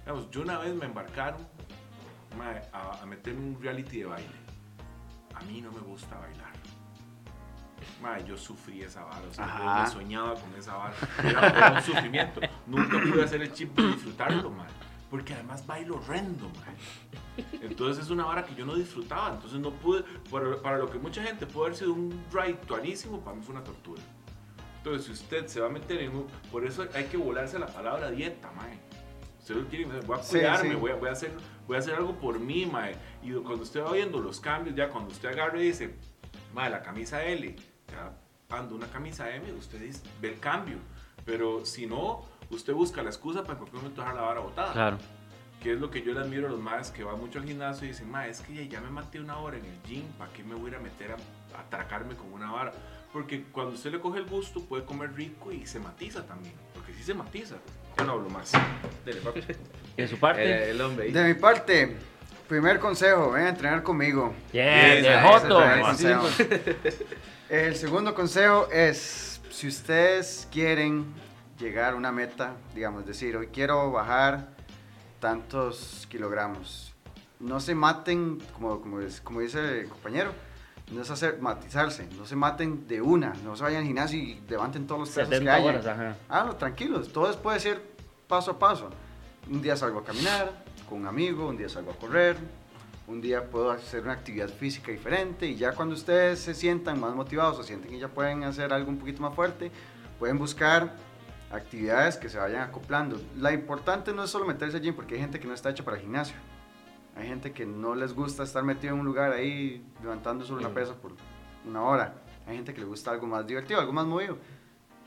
[0.00, 1.46] digamos, yo una vez me embarcaron
[2.36, 4.42] mae, a, a meterme en un reality de baile.
[5.32, 6.50] A mí no me gusta bailar.
[8.02, 10.94] Mae, yo sufrí esa vara, o sea, yo soñaba con esa vara.
[11.22, 12.40] Era, un sufrimiento.
[12.66, 14.66] Nunca pude hacer el chip de disfrutarlo, mae.
[15.12, 17.46] Porque además bailo horrendo, mae.
[17.60, 19.34] Entonces es una vara que yo no disfrutaba.
[19.34, 23.20] Entonces no pude, para, para lo que mucha gente puede haber sido un ride tuanísimo,
[23.20, 24.00] para mí fue una tortura.
[24.78, 26.26] Entonces si usted se va a meter en un...
[26.50, 28.78] Por eso hay que volarse la palabra dieta, mae.
[29.38, 30.76] Usted lo tiene, voy a Sí, cuidarme, sí.
[30.76, 31.32] Voy, a, voy, a hacer,
[31.66, 32.96] voy a hacer algo por mí, mae.
[33.22, 35.94] Y cuando usted va viendo los cambios, ya cuando usted agarre y dice,
[36.54, 37.54] mae, la camisa L,
[37.90, 38.16] ya
[38.48, 40.78] ando una camisa M, usted dice- ve el cambio.
[41.26, 42.24] Pero si no,
[42.54, 44.72] usted busca la excusa para en cualquier momento dejar la vara botada.
[44.72, 44.98] Claro.
[45.60, 47.84] Que es lo que yo le admiro a los más que van mucho al gimnasio
[47.84, 50.32] y dicen, ma, es que ya, ya me maté una hora en el gym, ¿para
[50.32, 52.72] qué me voy a ir a meter a, atracarme con una vara?
[53.12, 56.54] Porque cuando usted le coge el gusto, puede comer rico y se matiza también.
[56.74, 57.56] Porque sí se matiza.
[57.98, 58.52] Yo no hablo más.
[59.04, 59.40] Dele, papi.
[59.96, 60.42] ¿Y de su parte?
[60.42, 61.06] Eh, el hombre.
[61.06, 61.12] ahí.
[61.12, 61.96] De mi parte,
[62.48, 64.34] primer consejo, ven a entrenar conmigo.
[64.52, 65.62] yeah, Yes, de ese Joto.
[65.62, 67.06] el.
[67.52, 71.04] El segundo consejo es, si ustedes quieren
[71.62, 74.48] llegar a una meta, digamos, decir, hoy quiero bajar
[75.20, 76.92] tantos kilogramos,
[77.40, 80.32] no se maten, como, como, es- como dice el compañero,
[80.90, 84.40] no es hacer matizarse, no se maten de una, no se vayan al gimnasio y
[84.48, 85.64] levanten todos los pesos que 70 haya.
[85.66, 86.16] horas, ajá.
[86.28, 87.80] Háganlo tranquilos, todo es- puede ser
[88.28, 88.90] paso a paso.
[89.50, 92.36] Un día salgo a caminar con un amigo, un día salgo a correr,
[93.06, 97.14] un día puedo hacer una actividad física diferente y ya cuando ustedes se sientan más
[97.14, 99.70] motivados o sienten que ya pueden hacer algo un poquito más fuerte,
[100.18, 100.94] pueden buscar
[101.52, 103.20] actividades que se vayan acoplando.
[103.38, 105.96] La importante no es solo meterse allí porque hay gente que no está hecha para
[105.96, 106.36] el gimnasio.
[107.14, 110.70] Hay gente que no les gusta estar metido en un lugar ahí levantando solo una
[110.70, 110.74] Mm.
[110.74, 111.12] pesa por
[111.66, 112.14] una hora.
[112.46, 114.38] Hay gente que le gusta algo más divertido, algo más movido.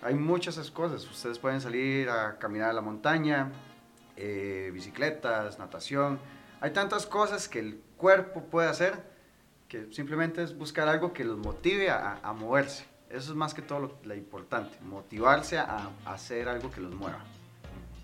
[0.01, 1.03] Hay muchas esas cosas.
[1.09, 3.51] Ustedes pueden salir a caminar a la montaña,
[4.15, 6.19] eh, bicicletas, natación.
[6.61, 9.13] Hay tantas cosas que el cuerpo puede hacer
[9.67, 12.85] que simplemente es buscar algo que los motive a, a moverse.
[13.09, 16.93] Eso es más que todo lo, lo importante, motivarse a, a hacer algo que los
[16.93, 17.23] mueva.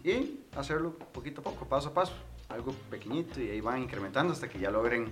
[0.03, 2.13] Y hacerlo poquito a poco, paso a paso,
[2.49, 5.11] algo pequeñito y ahí van incrementando hasta que ya logren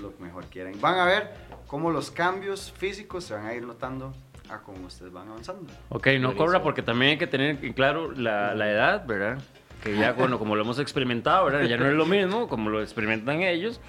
[0.00, 0.74] lo que mejor quieran.
[0.80, 1.34] Van a ver
[1.66, 4.12] cómo los cambios físicos se van a ir notando
[4.50, 5.72] a cómo ustedes van avanzando.
[5.88, 9.42] Ok, no corra porque también hay que tener en claro la, la edad, ¿verdad?
[9.82, 11.62] Que ya, bueno, como lo hemos experimentado, ¿verdad?
[11.62, 13.80] Ya no es lo mismo como lo experimentan ellos.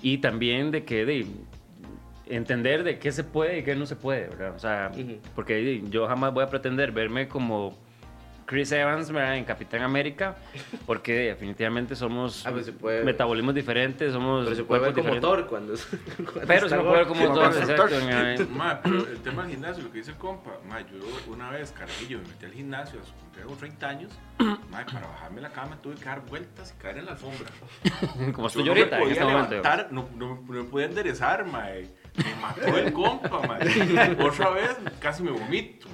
[0.00, 1.26] Y también de que de
[2.30, 4.54] entender de qué se puede y qué no se puede, ¿verdad?
[4.54, 5.18] O sea, Ujú.
[5.34, 7.76] porque de, yo jamás voy a pretender verme como
[8.46, 9.36] Chris Evans, ¿verdad?
[9.36, 10.34] En Capitán América,
[10.86, 15.20] porque definitivamente somos Ah, pues puede- metabolismos diferentes, somos Pero se puede ver como.
[15.20, 15.74] Thor cuando,
[16.16, 17.94] cuando Pero se puede ver como Thor, exacto.
[18.50, 20.96] Ma, pero el tema del gimnasio, lo que dice el compa, ma, yo
[21.30, 23.00] una vez, carajillo, me metí al gimnasio,
[23.34, 24.12] tengo 30 años,
[24.70, 27.50] ma, para bajarme la cama tuve que dar vueltas y caer en la alfombra.
[28.32, 29.50] como estoy Yo yo no me ahorita, en este momento.
[29.56, 31.86] levantar, no, no, no me podía enderezar, mae.
[32.24, 34.16] Me mató el compa, mae.
[34.22, 35.88] Otra vez casi me vomito.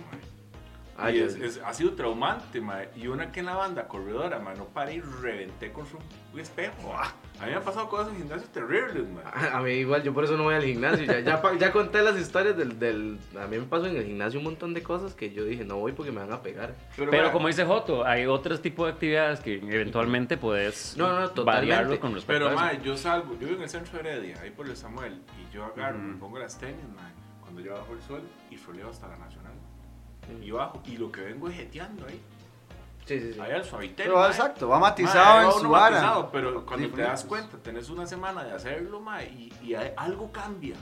[0.96, 2.88] Ay, y es, ha sido traumante, mae.
[2.96, 5.86] Y una que en la banda corredora, mae, no paré y reventé un,
[6.32, 6.94] un espejo.
[6.96, 7.12] ah.
[7.40, 9.24] A mí me han pasado cosas en gimnasios terribles, mae.
[9.24, 11.04] A a mí igual, yo por eso no voy al gimnasio.
[11.04, 13.18] Ya, ya, ya conté las historias del, del...
[13.38, 15.76] A mí me pasó en el gimnasio un montón de cosas que yo dije, no
[15.78, 16.74] voy porque me van a pegar.
[16.96, 21.28] Pero mae, como dice Joto, hay otros tipos de actividades que eventualmente puedes No, no,
[21.30, 21.42] totalmente.
[21.72, 22.60] variarlo con respecto Pero, a eso.
[22.60, 25.52] mae, yo salgo, yo vivo en el centro de Heredia, ahí por el Samuel, y
[25.52, 29.08] yo agarro, me pongo las tenis, mae, cuando yo bajo el sol y foleo hasta
[29.08, 29.52] la Nacional.
[30.40, 32.18] Y bajo, y lo que vengo es jeteando ahí,
[33.06, 33.40] Sí, sí, sí.
[33.40, 34.06] ahí al suavitel.
[34.06, 35.96] Pero exacto, va matizado en su vara.
[35.96, 39.92] matizado, pero cuando te das cuenta, tenés una semana de hacerlo, mae, y, y hay-
[39.96, 40.76] algo cambia.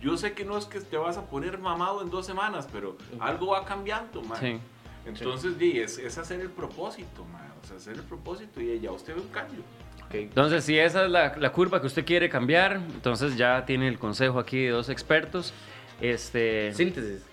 [0.00, 2.96] Yo sé que no es que te vas a poner mamado en dos semanas, pero
[3.18, 4.38] algo va cambiando, mae.
[4.40, 4.60] Sí.
[5.06, 7.48] Entonces, es, es hacer el propósito, mae.
[7.62, 9.60] O sea, hacer el propósito y ya usted ve un cambio.
[10.06, 10.14] Ok.
[10.14, 13.98] Entonces, si esa es la, la curva que usted quiere cambiar, entonces ya tiene el
[13.98, 15.52] consejo aquí de dos expertos.
[16.00, 17.24] Este, Síntesis.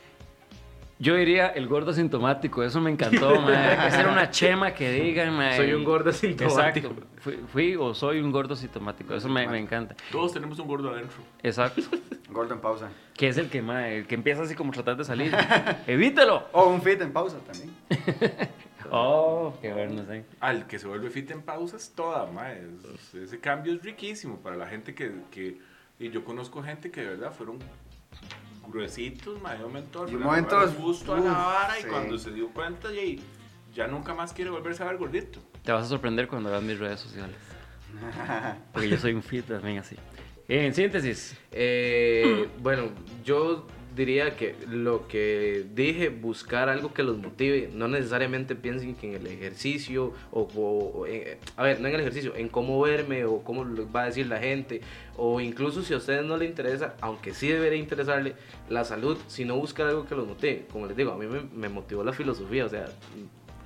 [0.99, 3.29] Yo diría el gordo sintomático, eso me encantó.
[3.47, 5.57] Hay que hacer una chema que digan, mae.
[5.57, 6.87] Soy un gordo sintomático.
[6.87, 7.07] Exacto.
[7.19, 9.95] Fui, fui o soy un gordo sintomático, eso me, me encanta.
[10.11, 11.17] Todos tenemos un gordo adentro.
[11.43, 11.81] Exacto.
[12.29, 12.89] Gordo en pausa.
[13.13, 15.33] Que es el que, mae, el que empieza así como tratar de salir.
[15.87, 16.47] ¡Evítelo!
[16.51, 17.73] O un fit en pausa también.
[18.91, 20.21] Oh, qué bueno, sí.
[20.41, 22.61] Al que se vuelve fit en pausas, toda, mae.
[22.93, 25.59] Es- ese cambio es riquísimo para la gente que, que...
[25.97, 27.57] Y yo conozco gente que de verdad fueron
[28.68, 30.05] gruesitos, mae, un momento.
[30.09, 33.01] Y un momento, gusto a la vara y cuando se dio cuenta, ya,
[33.74, 35.39] ya nunca más quiere volverse a ver gordito.
[35.63, 37.36] Te vas a sorprender cuando veas mis redes sociales.
[38.74, 39.95] Porque yo soy un fit también así.
[40.47, 42.89] En síntesis, Eh, bueno,
[43.24, 49.07] yo diría que lo que dije, buscar algo que los motive, no necesariamente piensen que
[49.07, 53.25] en el ejercicio o, o- en- a ver, no en el ejercicio, en cómo verme
[53.25, 54.81] o cómo lo va a decir la gente,
[55.17, 58.35] o incluso si a ustedes no les interesa, aunque sí debería interesarle
[58.69, 61.41] la salud, si no buscar algo que los motive, como les digo, a mí me,
[61.55, 62.85] me motivó la filosofía, o sea,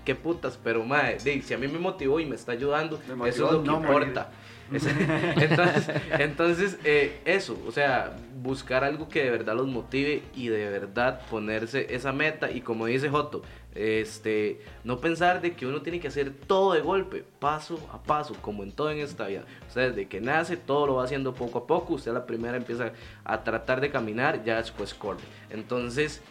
[0.05, 3.25] qué putas, pero madre, si a mí me motivó y me está ayudando, Me motivó
[3.27, 4.31] eso es lo que no importa.
[5.41, 5.89] entonces,
[6.19, 11.21] entonces eh, eso, o sea, buscar algo que de verdad los motive y de verdad
[11.29, 13.41] ponerse esa meta y como dice Joto,
[13.75, 18.35] Este, no pensar de que uno tiene que hacer todo de golpe, paso a paso,
[18.41, 19.43] como en todo en esta vida.
[19.67, 21.93] Usted desde que nace, todo lo va haciendo poco a poco.
[21.93, 22.93] Usted a la primera empieza
[23.23, 25.19] a tratar de caminar, ya después corre.
[25.51, 26.21] Entonces,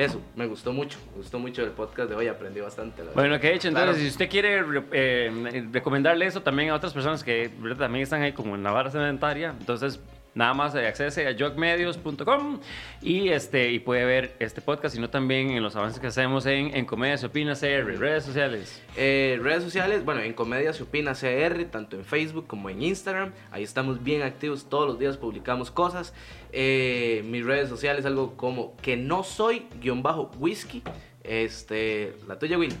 [0.00, 0.98] eso, me gustó mucho.
[1.12, 3.04] Me gustó mucho el podcast de hoy, aprendí bastante.
[3.04, 3.12] la.
[3.12, 4.02] Bueno, que he hecho, entonces, Claro.
[4.02, 7.78] si usted quiere re- eh, recomendarle eso también a otras personas que ¿verdad?
[7.78, 10.00] también están ahí como en la barra sedentaria, entonces
[10.38, 12.60] nada más eh, accese a jogmedios.com
[13.02, 16.76] y, este, y puede ver este podcast, sino también en los avances que hacemos en,
[16.76, 18.80] en Comedia Se Opina CR, redes sociales.
[18.96, 23.32] Eh, redes sociales, bueno, en Comedia se opina CR, tanto en Facebook como en Instagram.
[23.50, 26.14] Ahí estamos bien activos, todos los días publicamos cosas.
[26.52, 30.84] Eh, mis redes sociales, algo como que no soy guion bajo whisky.
[31.24, 32.74] Este, la tuya, Will.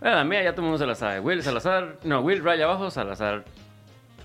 [0.00, 1.20] Bueno, la mía ya todo el mundo se la sabe.
[1.20, 3.44] Will Salazar, no, Will Raya Abajo, Salazar.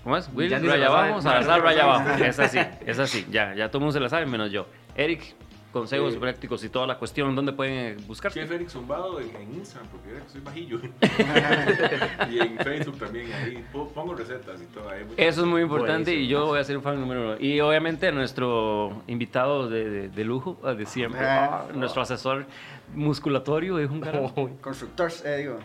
[0.08, 0.30] ¿Cómo es?
[0.32, 0.86] Will Raya.
[0.86, 2.24] Abajo, Salazar Raya Abajo.
[2.24, 3.26] Es así, es así.
[3.30, 4.64] Ya, ya todo el mundo se la sabe, menos yo.
[4.96, 5.34] Eric,
[5.70, 6.18] consejos Sí.
[6.18, 8.32] prácticos y toda la cuestión, ¿dónde pueden buscar?
[8.32, 10.80] Chef Eric Zumbado en, en Instagram, porque era que soy bajillo.
[12.30, 14.88] y en Facebook también, ahí po- pongo recetas y todo.
[14.88, 16.24] Ahí Eso es muy importante Buenísimo.
[16.24, 17.36] y yo voy a ser un fan número uno.
[17.38, 21.66] Y obviamente nuestro invitado de, de- de lujo, de siempre, Ah.
[21.74, 22.46] nuestro asesor
[22.94, 24.20] musculatorio es un cara.
[24.62, 25.58] Constructores, eh, digo.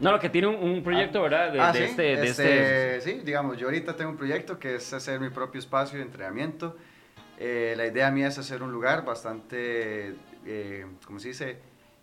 [0.00, 1.52] No, lo que tiene un, un proyecto, ¿verdad?
[1.52, 4.58] De, Ah, de sí, este, de este, este- sí, digamos, yo ahorita tengo un proyecto
[4.58, 6.76] que es hacer mi propio espacio de entrenamiento.
[7.38, 10.14] Eh, la idea mía es hacer un lugar bastante,
[10.46, 11.58] eh, ¿cómo se dice?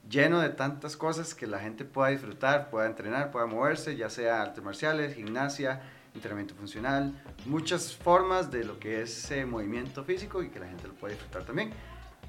[0.10, 4.42] Lleno de tantas cosas que la gente pueda disfrutar, pueda entrenar, pueda moverse, ya sea
[4.42, 5.82] artes marciales, gimnasia,
[6.16, 7.14] entrenamiento funcional,
[7.46, 11.14] muchas formas de lo que es eh, movimiento físico y que la gente lo pueda
[11.14, 11.72] disfrutar también.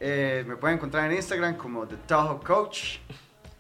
[0.00, 2.98] Eh, me pueden encontrar en Instagram como The Toho Coach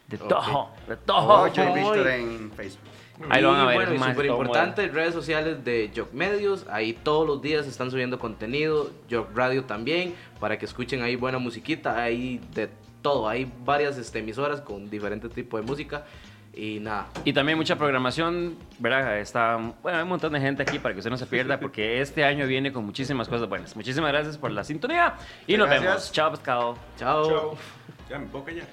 [0.08, 0.28] de Ok.
[0.28, 1.48] Toho, de o Toho.
[1.48, 2.88] Joy Victor en Facebook.
[3.30, 5.90] Ahí lo van a Y ver, Bueno, y más súper todo importante, redes sociales de
[5.94, 6.66] Jog Medios.
[6.70, 8.90] Ahí todos los días están subiendo contenido.
[9.10, 12.00] Jog Radio también, para que escuchen ahí buena musiquita.
[12.00, 12.68] Hay de
[13.02, 13.28] todo.
[13.28, 16.04] Hay varias este, emisoras con diferentes tipos de música.
[16.54, 17.08] Y nada.
[17.24, 19.18] Y también mucha programación, ¿verdad?
[19.18, 22.00] Está, bueno, hay un montón de gente aquí para que usted no se pierda, porque
[22.00, 23.74] este año viene con muchísimas cosas buenas.
[23.76, 25.14] Muchísimas gracias por la sintonía
[25.46, 25.84] y nos Gracias.
[25.88, 26.12] vemos.
[26.12, 26.76] Chao, pescado.
[26.96, 27.28] Chao.
[27.28, 27.58] Chao.
[28.08, 28.66] Ya, me puedo callar.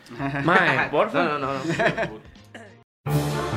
[0.46, 1.24] Mae, porfa.
[1.24, 1.54] no, no.
[1.54, 1.60] no.
[3.06, 3.55] no.